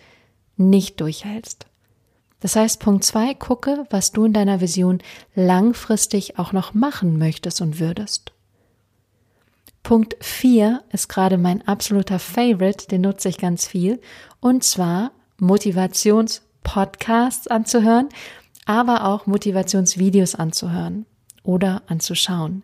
nicht 0.56 1.00
durchhältst. 1.00 1.66
Das 2.40 2.56
heißt, 2.56 2.80
Punkt 2.80 3.04
zwei, 3.04 3.34
gucke, 3.34 3.86
was 3.90 4.12
du 4.12 4.24
in 4.24 4.32
deiner 4.32 4.60
Vision 4.60 4.98
langfristig 5.34 6.38
auch 6.38 6.52
noch 6.52 6.74
machen 6.74 7.18
möchtest 7.18 7.60
und 7.60 7.78
würdest. 7.78 8.32
Punkt 9.82 10.16
vier 10.20 10.82
ist 10.90 11.08
gerade 11.08 11.38
mein 11.38 11.66
absoluter 11.66 12.18
Favorite, 12.18 12.88
den 12.88 13.02
nutze 13.02 13.28
ich 13.28 13.38
ganz 13.38 13.66
viel, 13.66 14.00
und 14.40 14.64
zwar 14.64 15.12
Motivationspodcasts 15.38 17.48
anzuhören, 17.48 18.08
aber 18.64 19.06
auch 19.06 19.26
Motivationsvideos 19.26 20.34
anzuhören 20.34 21.06
oder 21.42 21.82
anzuschauen. 21.86 22.62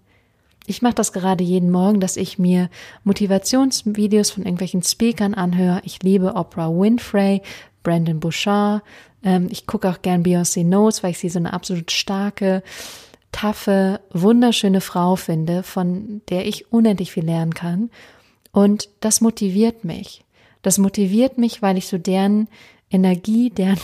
Ich 0.69 0.83
mache 0.83 0.95
das 0.95 1.15
gerade 1.15 1.43
jeden 1.43 1.71
Morgen, 1.71 1.99
dass 1.99 2.19
ich 2.19 2.39
mir 2.39 2.69
Motivationsvideos 3.03 4.31
von 4.31 4.43
irgendwelchen 4.43 4.83
Speakern 4.83 5.33
anhöre. 5.33 5.81
Ich 5.85 6.03
liebe 6.03 6.35
Oprah 6.35 6.69
Winfrey, 6.69 7.41
Brandon 7.83 8.21
Bouchard. 8.21 8.83
Ähm, 9.25 9.49
ich 9.51 9.67
gucke 9.67 9.89
auch 9.89 10.03
gern 10.03 10.23
Beyoncé 10.23 10.65
Knows, 10.65 11.03
weil 11.03 11.13
ich 11.13 11.19
sie 11.21 11.31
so 11.31 11.39
eine 11.39 11.55
absolut 11.55 11.91
starke, 11.91 12.63
taffe, 13.33 14.01
wunderschöne 14.13 14.83
Frau 14.83 15.17
finde, 15.17 15.63
von 15.63 16.21
der 16.29 16.47
ich 16.47 16.71
unendlich 16.71 17.13
viel 17.13 17.25
lernen 17.25 17.55
kann. 17.55 17.89
Und 18.53 18.91
das 19.01 19.23
motiviert 19.23 19.85
mich. 19.85 20.23
Das 20.61 20.77
motiviert 20.77 21.39
mich, 21.39 21.63
weil 21.63 21.79
ich 21.79 21.87
so 21.87 21.97
deren 21.97 22.47
Energie, 22.91 23.49
deren, 23.49 23.79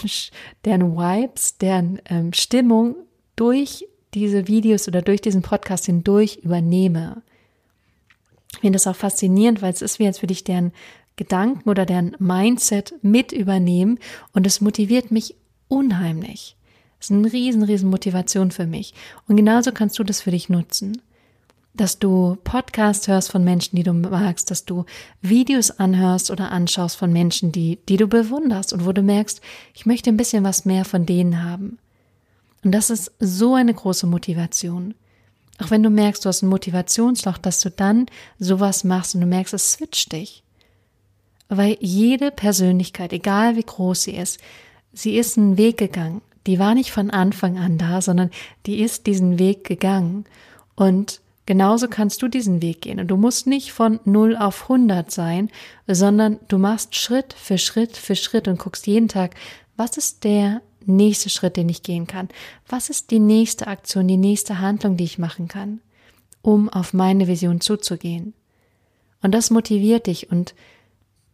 deren 0.67 0.99
Vibes, 0.99 1.57
deren 1.57 1.99
ähm, 2.11 2.35
Stimmung 2.35 2.95
durch 3.37 3.87
diese 4.15 4.47
Videos 4.47 4.89
oder 4.89 5.03
durch 5.03 5.21
diesen 5.21 5.43
Podcast 5.43 5.87
hindurch 5.87 6.37
übernehme. 6.43 7.23
Ich 8.53 8.61
finde 8.61 8.77
das 8.77 8.87
auch 8.87 8.97
faszinierend, 8.97 9.63
weil 9.63 9.73
es 9.73 9.83
ist 9.83 9.99
wie, 9.99 10.07
als 10.07 10.23
würde 10.23 10.33
ich 10.33 10.45
deren 10.45 10.73
Gedanken 11.17 11.69
oder 11.69 11.87
deren 11.87 12.17
Mindset 12.19 12.95
mit 13.03 13.33
übernehmen 13.33 13.99
und 14.33 14.47
es 14.47 14.61
motiviert 14.61 15.11
mich 15.11 15.37
unheimlich. 15.69 16.57
Das 16.99 17.11
ist 17.11 17.17
eine 17.17 17.33
riesen, 17.33 17.63
riesen 17.63 17.91
Motivation 17.91 18.51
für 18.51 18.67
mich. 18.67 18.95
Und 19.29 19.37
genauso 19.37 19.73
kannst 19.73 19.99
du 19.99 20.05
das 20.05 20.23
für 20.23 20.31
dich 20.31 20.49
nutzen. 20.49 21.03
Dass 21.75 21.99
du 21.99 22.37
Podcasts 22.45 23.09
hörst 23.09 23.33
von 23.33 23.43
Menschen, 23.43 23.77
die 23.77 23.83
du 23.83 23.93
magst, 23.93 24.51
dass 24.51 24.65
du 24.65 24.85
Videos 25.21 25.73
anhörst 25.73 26.31
oder 26.31 26.53
anschaust 26.53 26.97
von 26.97 27.13
Menschen, 27.13 27.51
die, 27.51 27.79
die 27.89 27.97
du 27.97 28.07
bewunderst 28.07 28.73
und 28.73 28.87
wo 28.87 28.93
du 28.93 29.03
merkst, 29.03 29.41
ich 29.75 29.85
möchte 29.85 30.11
ein 30.11 30.17
bisschen 30.17 30.45
was 30.45 30.65
mehr 30.65 30.85
von 30.85 31.05
denen 31.05 31.43
haben. 31.43 31.79
Und 32.65 32.73
das 32.73 32.91
ist 32.91 33.13
so 33.21 33.55
eine 33.55 33.75
große 33.75 34.07
Motivation. 34.07 34.95
Auch 35.63 35.71
wenn 35.71 35.83
du 35.83 35.91
merkst, 35.91 36.25
du 36.25 36.29
hast 36.29 36.43
ein 36.43 36.49
Motivationsloch, 36.49 37.39
dass 37.39 37.61
du 37.61 37.71
dann 37.71 38.07
sowas 38.39 38.83
machst 38.83 39.15
und 39.15 39.21
du 39.21 39.27
merkst, 39.27 39.55
es 39.55 39.73
switcht 39.73 40.13
dich. 40.13 40.43
Weil 41.49 41.77
jede 41.81 42.31
Persönlichkeit, 42.31 43.13
egal 43.13 43.57
wie 43.57 43.63
groß 43.63 44.05
sie 44.05 44.17
ist, 44.17 44.41
sie 44.93 45.17
ist 45.17 45.39
einen 45.39 45.59
Weg 45.59 45.77
gegangen. 45.77 46.23
Die 46.47 46.59
war 46.59 46.75
nicht 46.75 46.91
von 46.91 47.11
Anfang 47.11 47.59
an 47.59 47.79
da, 47.79 48.01
sondern 48.01 48.31
die 48.67 48.81
ist 48.81 49.07
diesen 49.07 49.39
Weg 49.39 49.65
gegangen. 49.65 50.25
Und 50.75 51.21
genauso 51.47 51.89
kannst 51.89 52.23
du 52.23 52.29
diesen 52.29 52.63
Weg 52.63 52.83
gehen. 52.83 52.99
Und 52.99 53.09
du 53.09 53.17
musst 53.17 53.47
nicht 53.47 53.73
von 53.73 54.01
0 54.05 54.37
auf 54.37 54.63
100 54.63 55.11
sein, 55.11 55.51
sondern 55.87 56.41
du 56.49 56.59
machst 56.59 56.97
Schritt 56.97 57.35
für 57.35 57.59
Schritt 57.59 57.97
für 57.97 58.17
Schritt 58.17 58.49
und 58.49 58.59
guckst 58.59 58.87
jeden 58.87 59.09
Tag, 59.09 59.35
was 59.77 59.97
ist 59.97 60.25
der 60.25 60.63
nächste 60.87 61.31
Schritt, 61.31 61.57
den 61.57 61.69
ich 61.69 61.83
gehen 61.83 62.07
kann? 62.07 62.29
Was 62.69 62.91
ist 62.91 63.11
die 63.11 63.21
nächste 63.21 63.67
Aktion, 63.67 64.09
die 64.09 64.17
nächste 64.17 64.61
Handlung, 64.61 64.97
die 64.97 65.05
ich 65.05 65.19
machen 65.19 65.49
kann, 65.49 65.81
um 66.43 66.69
auf 66.69 66.93
meine 66.93 67.29
Vision 67.29 67.61
zuzugehen? 67.61 68.35
Und 69.23 69.33
das 69.33 69.51
motiviert 69.51 70.07
dich 70.07 70.31
und 70.31 70.55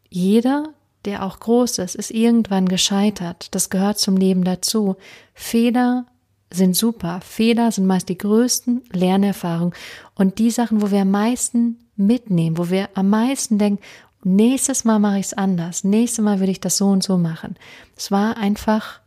jeder, 0.08 0.74
der 1.04 1.24
auch 1.24 1.40
groß 1.40 1.78
ist, 1.78 1.94
ist 1.94 2.10
irgendwann 2.10 2.68
gescheitert. 2.68 3.54
Das 3.54 3.70
gehört 3.70 3.98
zum 3.98 4.16
Leben 4.16 4.44
dazu. 4.44 4.96
Fehler 5.34 6.06
sind 6.52 6.76
super. 6.76 7.20
Fehler 7.20 7.72
sind 7.72 7.86
meist 7.86 8.08
die 8.08 8.18
größten 8.18 8.82
Lernerfahrungen 8.92 9.74
und 10.14 10.38
die 10.38 10.50
Sachen, 10.50 10.82
wo 10.82 10.90
wir 10.90 11.02
am 11.02 11.10
meisten 11.10 11.78
mitnehmen, 11.96 12.58
wo 12.58 12.70
wir 12.70 12.88
am 12.94 13.08
meisten 13.08 13.58
denken, 13.58 13.82
nächstes 14.24 14.84
Mal 14.84 14.98
mache 14.98 15.18
ich 15.18 15.26
es 15.26 15.34
anders, 15.34 15.84
nächstes 15.84 16.24
Mal 16.24 16.40
würde 16.40 16.52
ich 16.52 16.60
das 16.60 16.76
so 16.76 16.88
und 16.88 17.02
so 17.02 17.18
machen. 17.18 17.56
Es 17.96 18.10
war 18.10 18.36
einfach 18.36 18.99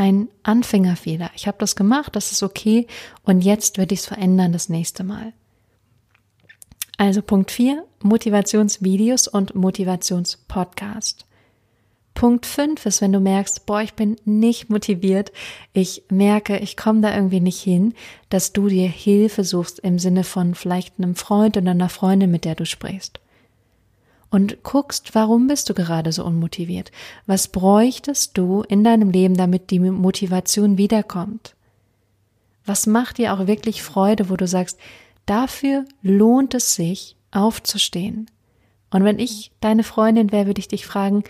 ein 0.00 0.28
Anfängerfehler. 0.44 1.30
Ich 1.36 1.46
habe 1.46 1.58
das 1.58 1.76
gemacht, 1.76 2.16
das 2.16 2.32
ist 2.32 2.42
okay 2.42 2.86
und 3.22 3.42
jetzt 3.42 3.76
würde 3.76 3.92
ich 3.92 4.00
es 4.00 4.06
verändern 4.06 4.50
das 4.50 4.70
nächste 4.70 5.04
Mal. 5.04 5.34
Also 6.96 7.20
Punkt 7.20 7.50
4, 7.50 7.84
Motivationsvideos 8.02 9.28
und 9.28 9.54
Motivationspodcast. 9.54 11.26
Punkt 12.14 12.46
5 12.46 12.86
ist, 12.86 13.02
wenn 13.02 13.12
du 13.12 13.20
merkst, 13.20 13.66
boah, 13.66 13.82
ich 13.82 13.92
bin 13.92 14.16
nicht 14.24 14.70
motiviert, 14.70 15.32
ich 15.74 16.04
merke, 16.08 16.56
ich 16.56 16.78
komme 16.78 17.02
da 17.02 17.14
irgendwie 17.14 17.40
nicht 17.40 17.60
hin, 17.60 17.92
dass 18.30 18.54
du 18.54 18.68
dir 18.68 18.88
Hilfe 18.88 19.44
suchst 19.44 19.80
im 19.80 19.98
Sinne 19.98 20.24
von 20.24 20.54
vielleicht 20.54 20.94
einem 20.98 21.14
Freund 21.14 21.58
oder 21.58 21.72
einer 21.72 21.90
Freundin, 21.90 22.30
mit 22.30 22.46
der 22.46 22.54
du 22.54 22.64
sprichst. 22.64 23.19
Und 24.30 24.62
guckst, 24.62 25.14
warum 25.14 25.48
bist 25.48 25.68
du 25.68 25.74
gerade 25.74 26.12
so 26.12 26.24
unmotiviert? 26.24 26.92
Was 27.26 27.48
bräuchtest 27.48 28.38
du 28.38 28.62
in 28.62 28.84
deinem 28.84 29.10
Leben, 29.10 29.36
damit 29.36 29.70
die 29.70 29.80
Motivation 29.80 30.78
wiederkommt? 30.78 31.56
Was 32.64 32.86
macht 32.86 33.18
dir 33.18 33.34
auch 33.34 33.48
wirklich 33.48 33.82
Freude, 33.82 34.30
wo 34.30 34.36
du 34.36 34.46
sagst, 34.46 34.78
dafür 35.26 35.84
lohnt 36.02 36.54
es 36.54 36.76
sich, 36.76 37.16
aufzustehen? 37.32 38.30
Und 38.90 39.04
wenn 39.04 39.18
ich 39.18 39.50
deine 39.60 39.82
Freundin 39.82 40.30
wäre, 40.30 40.46
würde 40.46 40.60
ich 40.60 40.68
dich 40.68 40.86
fragen, 40.86 41.24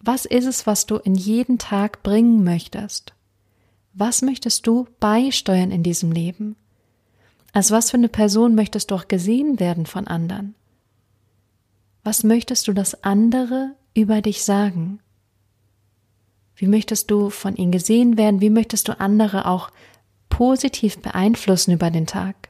was 0.00 0.24
ist 0.24 0.46
es, 0.46 0.66
was 0.66 0.86
du 0.86 0.96
in 0.96 1.14
jeden 1.14 1.58
Tag 1.58 2.02
bringen 2.02 2.44
möchtest? 2.44 3.12
Was 3.92 4.22
möchtest 4.22 4.66
du 4.66 4.86
beisteuern 5.00 5.70
in 5.70 5.82
diesem 5.82 6.12
Leben? 6.12 6.56
Als 7.52 7.70
was 7.70 7.90
für 7.90 7.98
eine 7.98 8.08
Person 8.08 8.54
möchtest 8.54 8.90
du 8.90 8.94
auch 8.94 9.08
gesehen 9.08 9.60
werden 9.60 9.84
von 9.84 10.08
anderen? 10.08 10.54
Was 12.04 12.24
möchtest 12.24 12.66
du, 12.66 12.72
dass 12.72 13.04
andere 13.04 13.76
über 13.94 14.22
dich 14.22 14.42
sagen? 14.42 15.00
Wie 16.56 16.66
möchtest 16.66 17.10
du 17.10 17.30
von 17.30 17.56
ihnen 17.56 17.72
gesehen 17.72 18.16
werden? 18.16 18.40
Wie 18.40 18.50
möchtest 18.50 18.88
du 18.88 18.98
andere 18.98 19.46
auch 19.46 19.70
positiv 20.28 20.98
beeinflussen 20.98 21.72
über 21.72 21.90
den 21.90 22.06
Tag? 22.06 22.48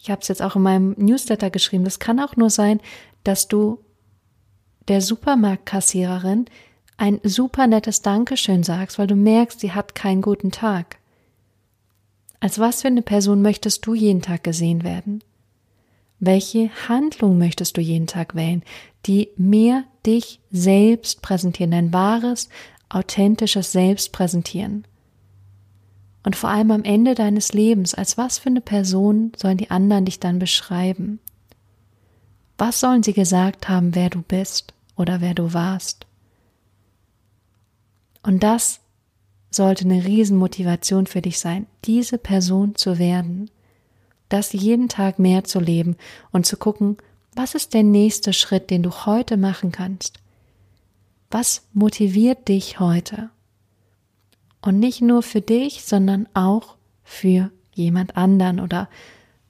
Ich 0.00 0.10
habe 0.10 0.20
es 0.20 0.28
jetzt 0.28 0.42
auch 0.42 0.56
in 0.56 0.62
meinem 0.62 0.94
Newsletter 0.98 1.50
geschrieben. 1.50 1.84
Das 1.84 1.98
kann 1.98 2.20
auch 2.20 2.36
nur 2.36 2.50
sein, 2.50 2.80
dass 3.22 3.48
du 3.48 3.78
der 4.88 5.00
Supermarktkassiererin 5.00 6.46
ein 6.96 7.20
super 7.22 7.66
nettes 7.66 8.02
Dankeschön 8.02 8.62
sagst, 8.62 8.98
weil 8.98 9.06
du 9.06 9.16
merkst, 9.16 9.60
sie 9.60 9.72
hat 9.72 9.94
keinen 9.94 10.22
guten 10.22 10.50
Tag. 10.50 10.98
Als 12.40 12.58
was 12.58 12.82
für 12.82 12.88
eine 12.88 13.02
Person 13.02 13.42
möchtest 13.42 13.86
du 13.86 13.94
jeden 13.94 14.20
Tag 14.20 14.44
gesehen 14.44 14.84
werden? 14.84 15.22
Welche 16.20 16.70
Handlung 16.88 17.38
möchtest 17.38 17.76
du 17.76 17.80
jeden 17.80 18.06
Tag 18.06 18.34
wählen, 18.34 18.62
die 19.06 19.28
mehr 19.36 19.84
dich 20.06 20.40
selbst 20.50 21.22
präsentieren, 21.22 21.72
dein 21.72 21.92
wahres, 21.92 22.48
authentisches 22.88 23.72
Selbst 23.72 24.12
präsentieren? 24.12 24.86
Und 26.22 26.36
vor 26.36 26.48
allem 26.50 26.70
am 26.70 26.84
Ende 26.84 27.14
deines 27.14 27.52
Lebens, 27.52 27.94
als 27.94 28.16
was 28.16 28.38
für 28.38 28.48
eine 28.48 28.62
Person 28.62 29.32
sollen 29.36 29.58
die 29.58 29.70
anderen 29.70 30.06
dich 30.06 30.20
dann 30.20 30.38
beschreiben? 30.38 31.18
Was 32.56 32.80
sollen 32.80 33.02
sie 33.02 33.12
gesagt 33.12 33.68
haben, 33.68 33.94
wer 33.94 34.08
du 34.08 34.22
bist 34.22 34.72
oder 34.96 35.20
wer 35.20 35.34
du 35.34 35.52
warst? 35.52 36.06
Und 38.22 38.42
das 38.42 38.80
sollte 39.50 39.84
eine 39.84 40.04
Riesenmotivation 40.04 41.06
für 41.06 41.20
dich 41.20 41.38
sein, 41.38 41.66
diese 41.84 42.16
Person 42.16 42.74
zu 42.74 42.98
werden, 42.98 43.50
das 44.28 44.52
jeden 44.52 44.88
Tag 44.88 45.18
mehr 45.18 45.44
zu 45.44 45.60
leben 45.60 45.96
und 46.32 46.46
zu 46.46 46.56
gucken, 46.56 46.96
was 47.34 47.54
ist 47.54 47.74
der 47.74 47.82
nächste 47.82 48.32
Schritt, 48.32 48.70
den 48.70 48.82
du 48.82 48.90
heute 48.90 49.36
machen 49.36 49.72
kannst? 49.72 50.20
Was 51.30 51.66
motiviert 51.72 52.48
dich 52.48 52.78
heute? 52.78 53.30
Und 54.62 54.78
nicht 54.78 55.02
nur 55.02 55.22
für 55.22 55.40
dich, 55.40 55.84
sondern 55.84 56.28
auch 56.32 56.76
für 57.02 57.50
jemand 57.74 58.16
anderen 58.16 58.60
oder 58.60 58.88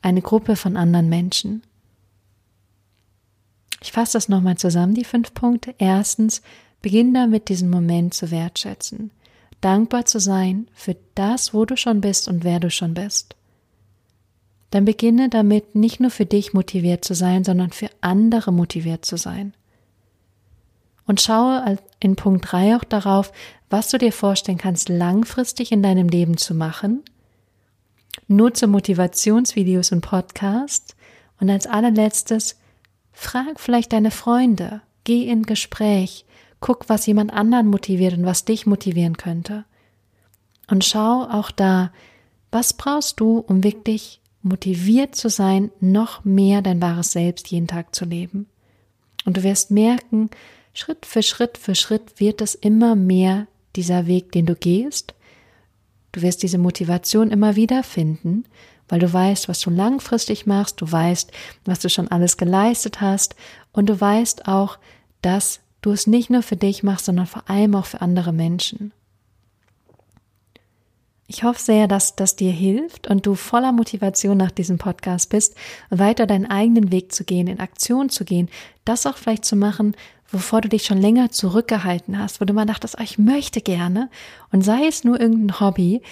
eine 0.03 0.23
Gruppe 0.23 0.57
von 0.57 0.77
anderen 0.77 1.09
Menschen. 1.09 1.63
Ich 3.83 3.93
fasse 3.93 4.15
das 4.15 4.29
nochmal 4.29 4.57
zusammen, 4.57 4.95
die 4.95 5.05
fünf 5.05 5.35
Punkte. 5.35 5.75
Erstens, 5.79 6.41
beginn 6.81 7.13
damit, 7.13 7.49
diesen 7.49 7.69
Moment 7.69 8.15
zu 8.15 8.31
wertschätzen. 8.31 9.11
Dankbar 9.61 10.07
zu 10.07 10.21
sein 10.21 10.69
für 10.75 10.97
das, 11.15 11.53
wo 11.53 11.65
du 11.65 11.77
schon 11.77 12.01
bist 12.01 12.29
und 12.29 12.45
wer 12.45 12.61
du 12.61 12.71
schon 12.71 12.95
bist. 12.95 13.37
Dann 14.75 14.87
beginne 14.87 15.29
damit, 15.29 15.77
nicht 15.77 16.01
nur 16.01 16.11
für 16.11 16.27
dich 16.27 16.53
motiviert 16.53 17.05
zu 17.05 17.15
sein, 17.15 17.45
sondern 17.45 17.71
für 17.71 17.89
andere 18.01 18.51
motiviert 18.51 19.05
zu 19.05 19.17
sein. 19.17 19.55
Und 21.07 21.21
schaue 21.21 21.79
in 22.01 22.17
Punkt 22.17 22.51
3 22.51 22.75
auch 22.75 22.83
darauf, 22.83 23.31
was 23.71 23.91
du 23.91 23.99
dir 23.99 24.11
vorstellen 24.13 24.59
kannst, 24.59 24.89
langfristig 24.89 25.71
in 25.71 25.81
deinem 25.81 26.09
Leben 26.09 26.39
zu 26.39 26.57
machen. 26.57 27.05
Nutze 28.27 28.67
Motivationsvideos 28.67 29.93
und 29.93 30.01
Podcasts. 30.01 30.97
Und 31.39 31.51
als 31.51 31.69
allerletztes, 31.69 32.59
Frag 33.13 33.61
vielleicht 33.61 33.93
deine 33.93 34.11
Freunde, 34.11 34.81
geh 35.05 35.23
in 35.29 35.45
Gespräch, 35.45 36.25
guck, 36.59 36.89
was 36.89 37.07
jemand 37.07 37.33
anderen 37.33 37.69
motiviert 37.69 38.19
und 38.19 38.27
was 38.27 38.45
dich 38.45 38.67
motivieren 38.67 39.19
könnte. 39.19 39.67
Und 40.69 40.85
schau 40.85 41.23
auch 41.31 41.53
da, 41.53 41.93
was 42.51 42.73
brauchst 42.73 43.21
du, 43.21 43.39
um 43.39 43.63
wirklich 43.63 44.21
motiviert 44.45 45.15
zu 45.15 45.29
sein, 45.29 45.71
noch 45.81 46.25
mehr 46.25 46.63
dein 46.63 46.81
wahres 46.81 47.13
Selbst 47.13 47.49
jeden 47.49 47.67
Tag 47.67 47.95
zu 47.95 48.05
leben. 48.05 48.47
Und 49.25 49.37
du 49.37 49.43
wirst 49.43 49.71
merken, 49.71 50.31
Schritt 50.73 51.07
für 51.07 51.23
Schritt 51.23 51.59
für 51.59 51.75
Schritt 51.75 52.21
wird 52.21 52.41
es 52.41 52.55
immer 52.55 52.95
mehr 52.95 53.47
dieser 53.75 54.07
Weg, 54.07 54.33
den 54.33 54.47
du 54.47 54.55
gehst. 54.55 55.15
Du 56.13 56.23
wirst 56.23 56.43
diese 56.43 56.59
Motivation 56.59 57.31
immer 57.31 57.57
wieder 57.57 57.83
finden 57.83 58.45
weil 58.89 58.99
du 58.99 59.13
weißt, 59.13 59.49
was 59.49 59.61
du 59.61 59.71
langfristig 59.71 60.47
machst, 60.47 60.81
du 60.81 60.91
weißt, 60.91 61.33
was 61.65 61.81
du 61.81 61.89
schon 61.89 62.09
alles 62.09 62.37
geleistet 62.37 63.01
hast 63.01 63.35
und 63.73 63.89
du 63.89 64.01
weißt 64.01 64.47
auch, 64.47 64.79
dass 65.23 65.61
du 65.81 65.91
es 65.91 66.07
nicht 66.07 66.31
nur 66.31 66.43
für 66.43 66.57
dich 66.57 66.83
machst, 66.83 67.07
sondern 67.07 67.27
vor 67.27 67.49
allem 67.49 67.75
auch 67.75 67.87
für 67.87 68.01
andere 68.01 68.33
Menschen. 68.33 68.93
Ich 71.27 71.43
hoffe 71.43 71.61
sehr, 71.61 71.89
dass 71.89 72.17
das 72.17 72.37
dir 72.37 72.53
hilft 72.53 73.07
und 73.09 73.25
du 73.25 73.35
voller 73.35 73.73
Motivation 73.73 74.37
nach 74.37 74.51
diesem 74.51 74.77
Podcast 74.77 75.31
bist, 75.31 75.55
weiter 75.89 76.27
deinen 76.27 76.51
eigenen 76.51 76.93
Weg 76.93 77.13
zu 77.13 77.25
gehen, 77.25 77.47
in 77.47 77.61
Aktion 77.61 78.11
zu 78.11 78.25
gehen, 78.25 78.51
das 78.85 79.07
auch 79.07 79.17
vielleicht 79.17 79.47
zu 79.47 79.57
machen, 79.57 79.97
wovor 80.29 80.61
du 80.61 80.69
dich 80.69 80.85
schon 80.85 80.99
länger 80.99 81.31
zurückgehalten 81.31 82.19
hast, 82.19 82.41
wo 82.41 82.45
du 82.45 82.53
mal 82.53 82.67
dachtest, 82.67 82.97
oh, 82.99 83.03
ich 83.03 83.19
möchte 83.19 83.63
gerne. 83.63 84.11
Und 84.53 84.63
sei 84.63 84.87
es 84.87 85.05
nur 85.05 85.19
irgendein 85.19 85.61
Hobby 85.61 86.03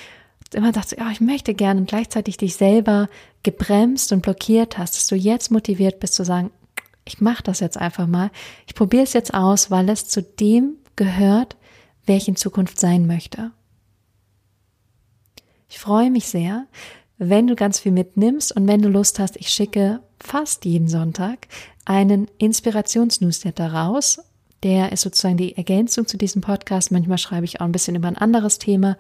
immer 0.55 0.73
dachtest, 0.73 0.99
ja, 0.99 1.11
ich 1.11 1.21
möchte 1.21 1.55
gerne. 1.55 1.81
Und 1.81 1.89
gleichzeitig 1.89 2.37
dich 2.37 2.57
selber 2.57 3.09
gebremst 3.43 4.13
und 4.13 4.23
blockiert 4.23 4.79
hast, 4.79 4.97
dass 4.97 5.07
du 5.09 5.17
jetzt 5.17 5.51
motiviert 5.51 6.01
bist 6.01 6.15
zu 6.15 6.25
sagen, 6.25 6.51
ich 7.05 7.21
mache 7.21 7.43
das 7.43 7.61
jetzt 7.61 7.77
einfach 7.77 8.07
mal, 8.07 8.31
ich 8.67 8.75
probiere 8.75 9.03
es 9.03 9.13
jetzt 9.13 9.35
aus, 9.35 9.71
weil 9.71 9.89
es 9.89 10.07
zu 10.07 10.23
dem 10.23 10.75
gehört, 10.97 11.57
wer 12.07 12.17
ich 12.17 12.29
in 12.29 12.37
Zukunft 12.37 12.79
sein 12.79 13.07
möchte. 13.07 13.51
Ich 15.73 15.79
freue 15.79 16.11
mich 16.11 16.27
sehr, 16.27 16.67
wenn 17.17 17.47
du 17.47 17.57
ganz 17.57 17.81
viel 17.81 17.93
mitnimmst 17.93 18.55
und 18.55 18.69
wenn 18.69 18.83
du 18.83 18.91
Lust 18.91 19.19
hast, 19.19 19.39
ich 19.39 19.49
schicke 19.49 20.01
fast 20.21 20.67
jeden 20.67 20.87
Sonntag 20.87 21.49
einen 21.87 22.29
Inspirationsnewsletter 22.37 23.73
raus. 23.73 24.21
Der 24.63 24.93
ist 24.93 25.01
sozusagen 25.01 25.39
die 25.39 25.57
Ergänzung 25.57 26.07
zu 26.07 26.19
diesem 26.19 26.43
Podcast. 26.43 26.93
Manchmal 26.93 27.17
schreibe 27.17 27.47
ich 27.47 27.63
auch 27.63 27.65
ein 27.65 27.73
bisschen 27.73 27.97
über 27.97 28.09
ein 28.09 28.19
anderes 28.19 28.59
Thema. 28.59 28.99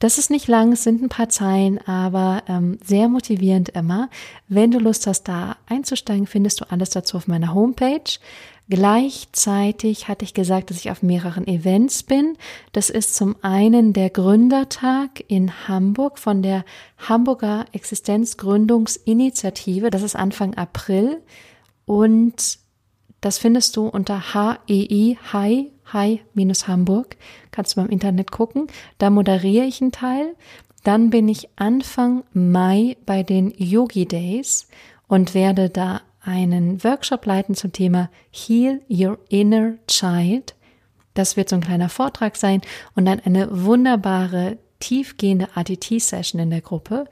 Das 0.00 0.18
ist 0.18 0.30
nicht 0.30 0.48
lang, 0.48 0.72
es 0.72 0.82
sind 0.82 1.00
ein 1.00 1.10
paar 1.10 1.28
Zeilen, 1.28 1.78
aber 1.86 2.42
ähm, 2.48 2.80
sehr 2.84 3.08
motivierend 3.08 3.68
immer. 3.68 4.10
Wenn 4.48 4.72
du 4.72 4.80
Lust 4.80 5.06
hast, 5.06 5.28
da 5.28 5.58
einzusteigen, 5.66 6.26
findest 6.26 6.60
du 6.60 6.64
alles 6.70 6.90
dazu 6.90 7.18
auf 7.18 7.28
meiner 7.28 7.54
Homepage. 7.54 8.18
Gleichzeitig 8.70 10.06
hatte 10.06 10.24
ich 10.24 10.32
gesagt, 10.32 10.70
dass 10.70 10.76
ich 10.78 10.92
auf 10.92 11.02
mehreren 11.02 11.48
Events 11.48 12.04
bin. 12.04 12.36
Das 12.72 12.88
ist 12.88 13.16
zum 13.16 13.34
einen 13.42 13.92
der 13.92 14.10
Gründertag 14.10 15.24
in 15.26 15.66
Hamburg 15.66 16.20
von 16.20 16.40
der 16.40 16.64
Hamburger 16.96 17.64
Existenzgründungsinitiative. 17.72 19.90
Das 19.90 20.02
ist 20.02 20.14
Anfang 20.14 20.54
April 20.54 21.20
und 21.84 22.60
das 23.20 23.38
findest 23.38 23.76
du 23.76 23.88
unter 23.88 24.34
HEI, 24.34 25.18
Hi, 25.32 25.72
Hi-Hamburg. 25.92 27.16
Kannst 27.50 27.72
du 27.72 27.80
beim 27.80 27.90
Internet 27.90 28.30
gucken. 28.30 28.68
Da 28.98 29.10
moderiere 29.10 29.66
ich 29.66 29.82
einen 29.82 29.90
Teil. 29.90 30.36
Dann 30.84 31.10
bin 31.10 31.28
ich 31.28 31.48
Anfang 31.56 32.22
Mai 32.32 32.96
bei 33.04 33.24
den 33.24 33.52
Yogi 33.56 34.06
Days 34.06 34.68
und 35.08 35.34
werde 35.34 35.70
da 35.70 36.02
einen 36.22 36.82
Workshop 36.84 37.24
leiten 37.26 37.54
zum 37.54 37.72
Thema 37.72 38.10
Heal 38.30 38.80
Your 38.88 39.18
Inner 39.28 39.74
Child. 39.86 40.54
Das 41.14 41.36
wird 41.36 41.48
so 41.48 41.56
ein 41.56 41.62
kleiner 41.62 41.88
Vortrag 41.88 42.36
sein 42.36 42.60
und 42.94 43.04
dann 43.04 43.20
eine 43.20 43.64
wunderbare, 43.64 44.58
tiefgehende 44.78 45.48
ATT-Session 45.54 46.40
in 46.40 46.50
der 46.50 46.60
Gruppe. 46.60 47.06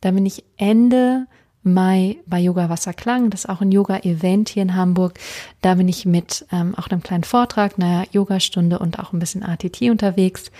Da 0.00 0.10
bin 0.12 0.24
ich 0.24 0.44
Ende 0.56 1.26
Mai 1.62 2.16
bei 2.26 2.38
Yoga 2.40 2.70
Wasserklang. 2.70 3.30
Das 3.30 3.40
ist 3.44 3.50
auch 3.50 3.60
ein 3.60 3.72
Yoga-Event 3.72 4.48
hier 4.48 4.62
in 4.62 4.74
Hamburg. 4.74 5.18
Da 5.60 5.74
bin 5.74 5.88
ich 5.88 6.06
mit 6.06 6.46
ähm, 6.52 6.74
auch 6.74 6.88
einem 6.88 7.02
kleinen 7.02 7.24
Vortrag, 7.24 7.78
einer 7.78 8.06
Yogastunde 8.12 8.78
und 8.78 8.98
auch 8.98 9.12
ein 9.12 9.18
bisschen 9.18 9.42
ATT 9.42 9.82
unterwegs. 9.82 10.50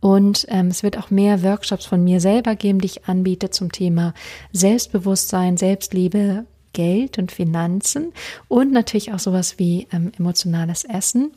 Und 0.00 0.46
ähm, 0.48 0.66
es 0.66 0.82
wird 0.82 0.98
auch 0.98 1.10
mehr 1.10 1.44
Workshops 1.44 1.86
von 1.86 2.02
mir 2.02 2.20
selber 2.20 2.56
geben, 2.56 2.80
die 2.80 2.86
ich 2.86 3.04
anbiete 3.04 3.50
zum 3.50 3.70
Thema 3.70 4.14
Selbstbewusstsein, 4.52 5.56
Selbstliebe, 5.56 6.44
Geld 6.72 7.18
und 7.18 7.32
Finanzen 7.32 8.12
und 8.48 8.72
natürlich 8.72 9.12
auch 9.12 9.18
sowas 9.18 9.58
wie 9.58 9.86
ähm, 9.92 10.12
emotionales 10.18 10.84
Essen. 10.84 11.32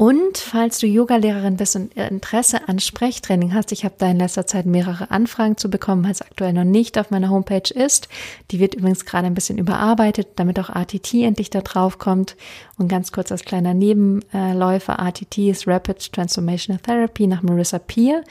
Und 0.00 0.38
falls 0.38 0.78
du 0.78 0.86
Yogalehrerin 0.86 1.58
bist 1.58 1.76
und 1.76 1.92
Interesse 1.92 2.66
an 2.68 2.78
Sprechtraining 2.78 3.52
hast, 3.52 3.70
ich 3.70 3.84
habe 3.84 3.96
da 3.98 4.10
in 4.10 4.16
letzter 4.16 4.46
Zeit 4.46 4.64
mehrere 4.64 5.10
Anfragen 5.10 5.58
zu 5.58 5.68
bekommen, 5.68 6.04
weil 6.04 6.12
es 6.12 6.22
aktuell 6.22 6.54
noch 6.54 6.64
nicht 6.64 6.96
auf 6.96 7.10
meiner 7.10 7.28
Homepage 7.28 7.70
ist. 7.74 8.08
Die 8.50 8.60
wird 8.60 8.74
übrigens 8.74 9.04
gerade 9.04 9.26
ein 9.26 9.34
bisschen 9.34 9.58
überarbeitet, 9.58 10.28
damit 10.36 10.58
auch 10.58 10.70
ATT 10.70 11.12
endlich 11.12 11.50
da 11.50 11.60
drauf 11.60 11.98
kommt. 11.98 12.34
Und 12.78 12.88
ganz 12.88 13.12
kurz 13.12 13.30
als 13.30 13.44
kleiner 13.44 13.74
Nebenläufer, 13.74 14.98
ATT 15.00 15.36
ist 15.36 15.68
Rapid 15.68 16.14
Transformational 16.14 16.80
Therapy 16.80 17.26
nach 17.26 17.42
Marissa 17.42 17.78
Peer. 17.78 18.24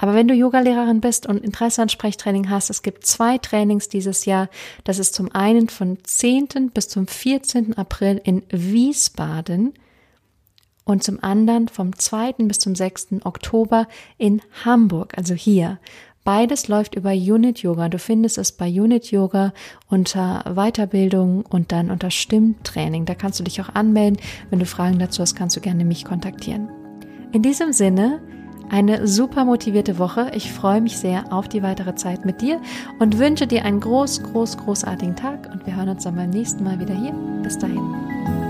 Aber 0.00 0.14
wenn 0.14 0.28
du 0.28 0.34
Yogalehrerin 0.34 1.02
bist 1.02 1.26
und 1.26 1.44
Interesse 1.44 1.82
an 1.82 1.90
Sprechtraining 1.90 2.48
hast, 2.48 2.70
es 2.70 2.82
gibt 2.82 3.06
zwei 3.06 3.36
Trainings 3.36 3.90
dieses 3.90 4.24
Jahr. 4.24 4.48
Das 4.84 4.98
ist 4.98 5.14
zum 5.14 5.30
einen 5.32 5.68
von 5.68 5.98
10. 6.02 6.70
bis 6.72 6.88
zum 6.88 7.06
14. 7.06 7.76
April 7.76 8.18
in 8.24 8.42
Wiesbaden 8.48 9.74
und 10.84 11.04
zum 11.04 11.22
anderen 11.22 11.68
vom 11.68 11.94
2. 11.94 12.32
bis 12.38 12.58
zum 12.58 12.74
6. 12.74 13.08
Oktober 13.24 13.86
in 14.16 14.40
Hamburg, 14.64 15.12
also 15.18 15.34
hier. 15.34 15.78
Beides 16.24 16.68
läuft 16.68 16.94
über 16.94 17.10
Unit 17.10 17.60
Yoga. 17.60 17.88
Du 17.88 17.98
findest 17.98 18.38
es 18.38 18.52
bei 18.52 18.68
Unit 18.68 19.10
Yoga 19.10 19.52
unter 19.88 20.44
Weiterbildung 20.54 21.44
und 21.44 21.72
dann 21.72 21.90
unter 21.90 22.10
Stimmtraining. 22.10 23.04
Da 23.04 23.14
kannst 23.14 23.38
du 23.40 23.44
dich 23.44 23.60
auch 23.60 23.74
anmelden. 23.74 24.18
Wenn 24.48 24.58
du 24.58 24.66
Fragen 24.66 24.98
dazu 24.98 25.22
hast, 25.22 25.34
kannst 25.34 25.56
du 25.56 25.60
gerne 25.60 25.84
mich 25.84 26.04
kontaktieren. 26.04 26.68
In 27.32 27.42
diesem 27.42 27.72
Sinne, 27.72 28.20
eine 28.70 29.06
super 29.06 29.44
motivierte 29.44 29.98
Woche. 29.98 30.30
Ich 30.34 30.52
freue 30.52 30.80
mich 30.80 30.98
sehr 30.98 31.32
auf 31.32 31.48
die 31.48 31.62
weitere 31.62 31.94
Zeit 31.94 32.24
mit 32.24 32.40
dir 32.40 32.60
und 32.98 33.18
wünsche 33.18 33.46
dir 33.46 33.64
einen 33.64 33.80
groß, 33.80 34.22
groß, 34.22 34.58
großartigen 34.58 35.16
Tag 35.16 35.50
und 35.52 35.66
wir 35.66 35.76
hören 35.76 35.90
uns 35.90 36.04
dann 36.04 36.16
beim 36.16 36.30
nächsten 36.30 36.64
Mal 36.64 36.78
wieder 36.78 36.94
hier. 36.94 37.12
Bis 37.42 37.58
dahin. 37.58 38.49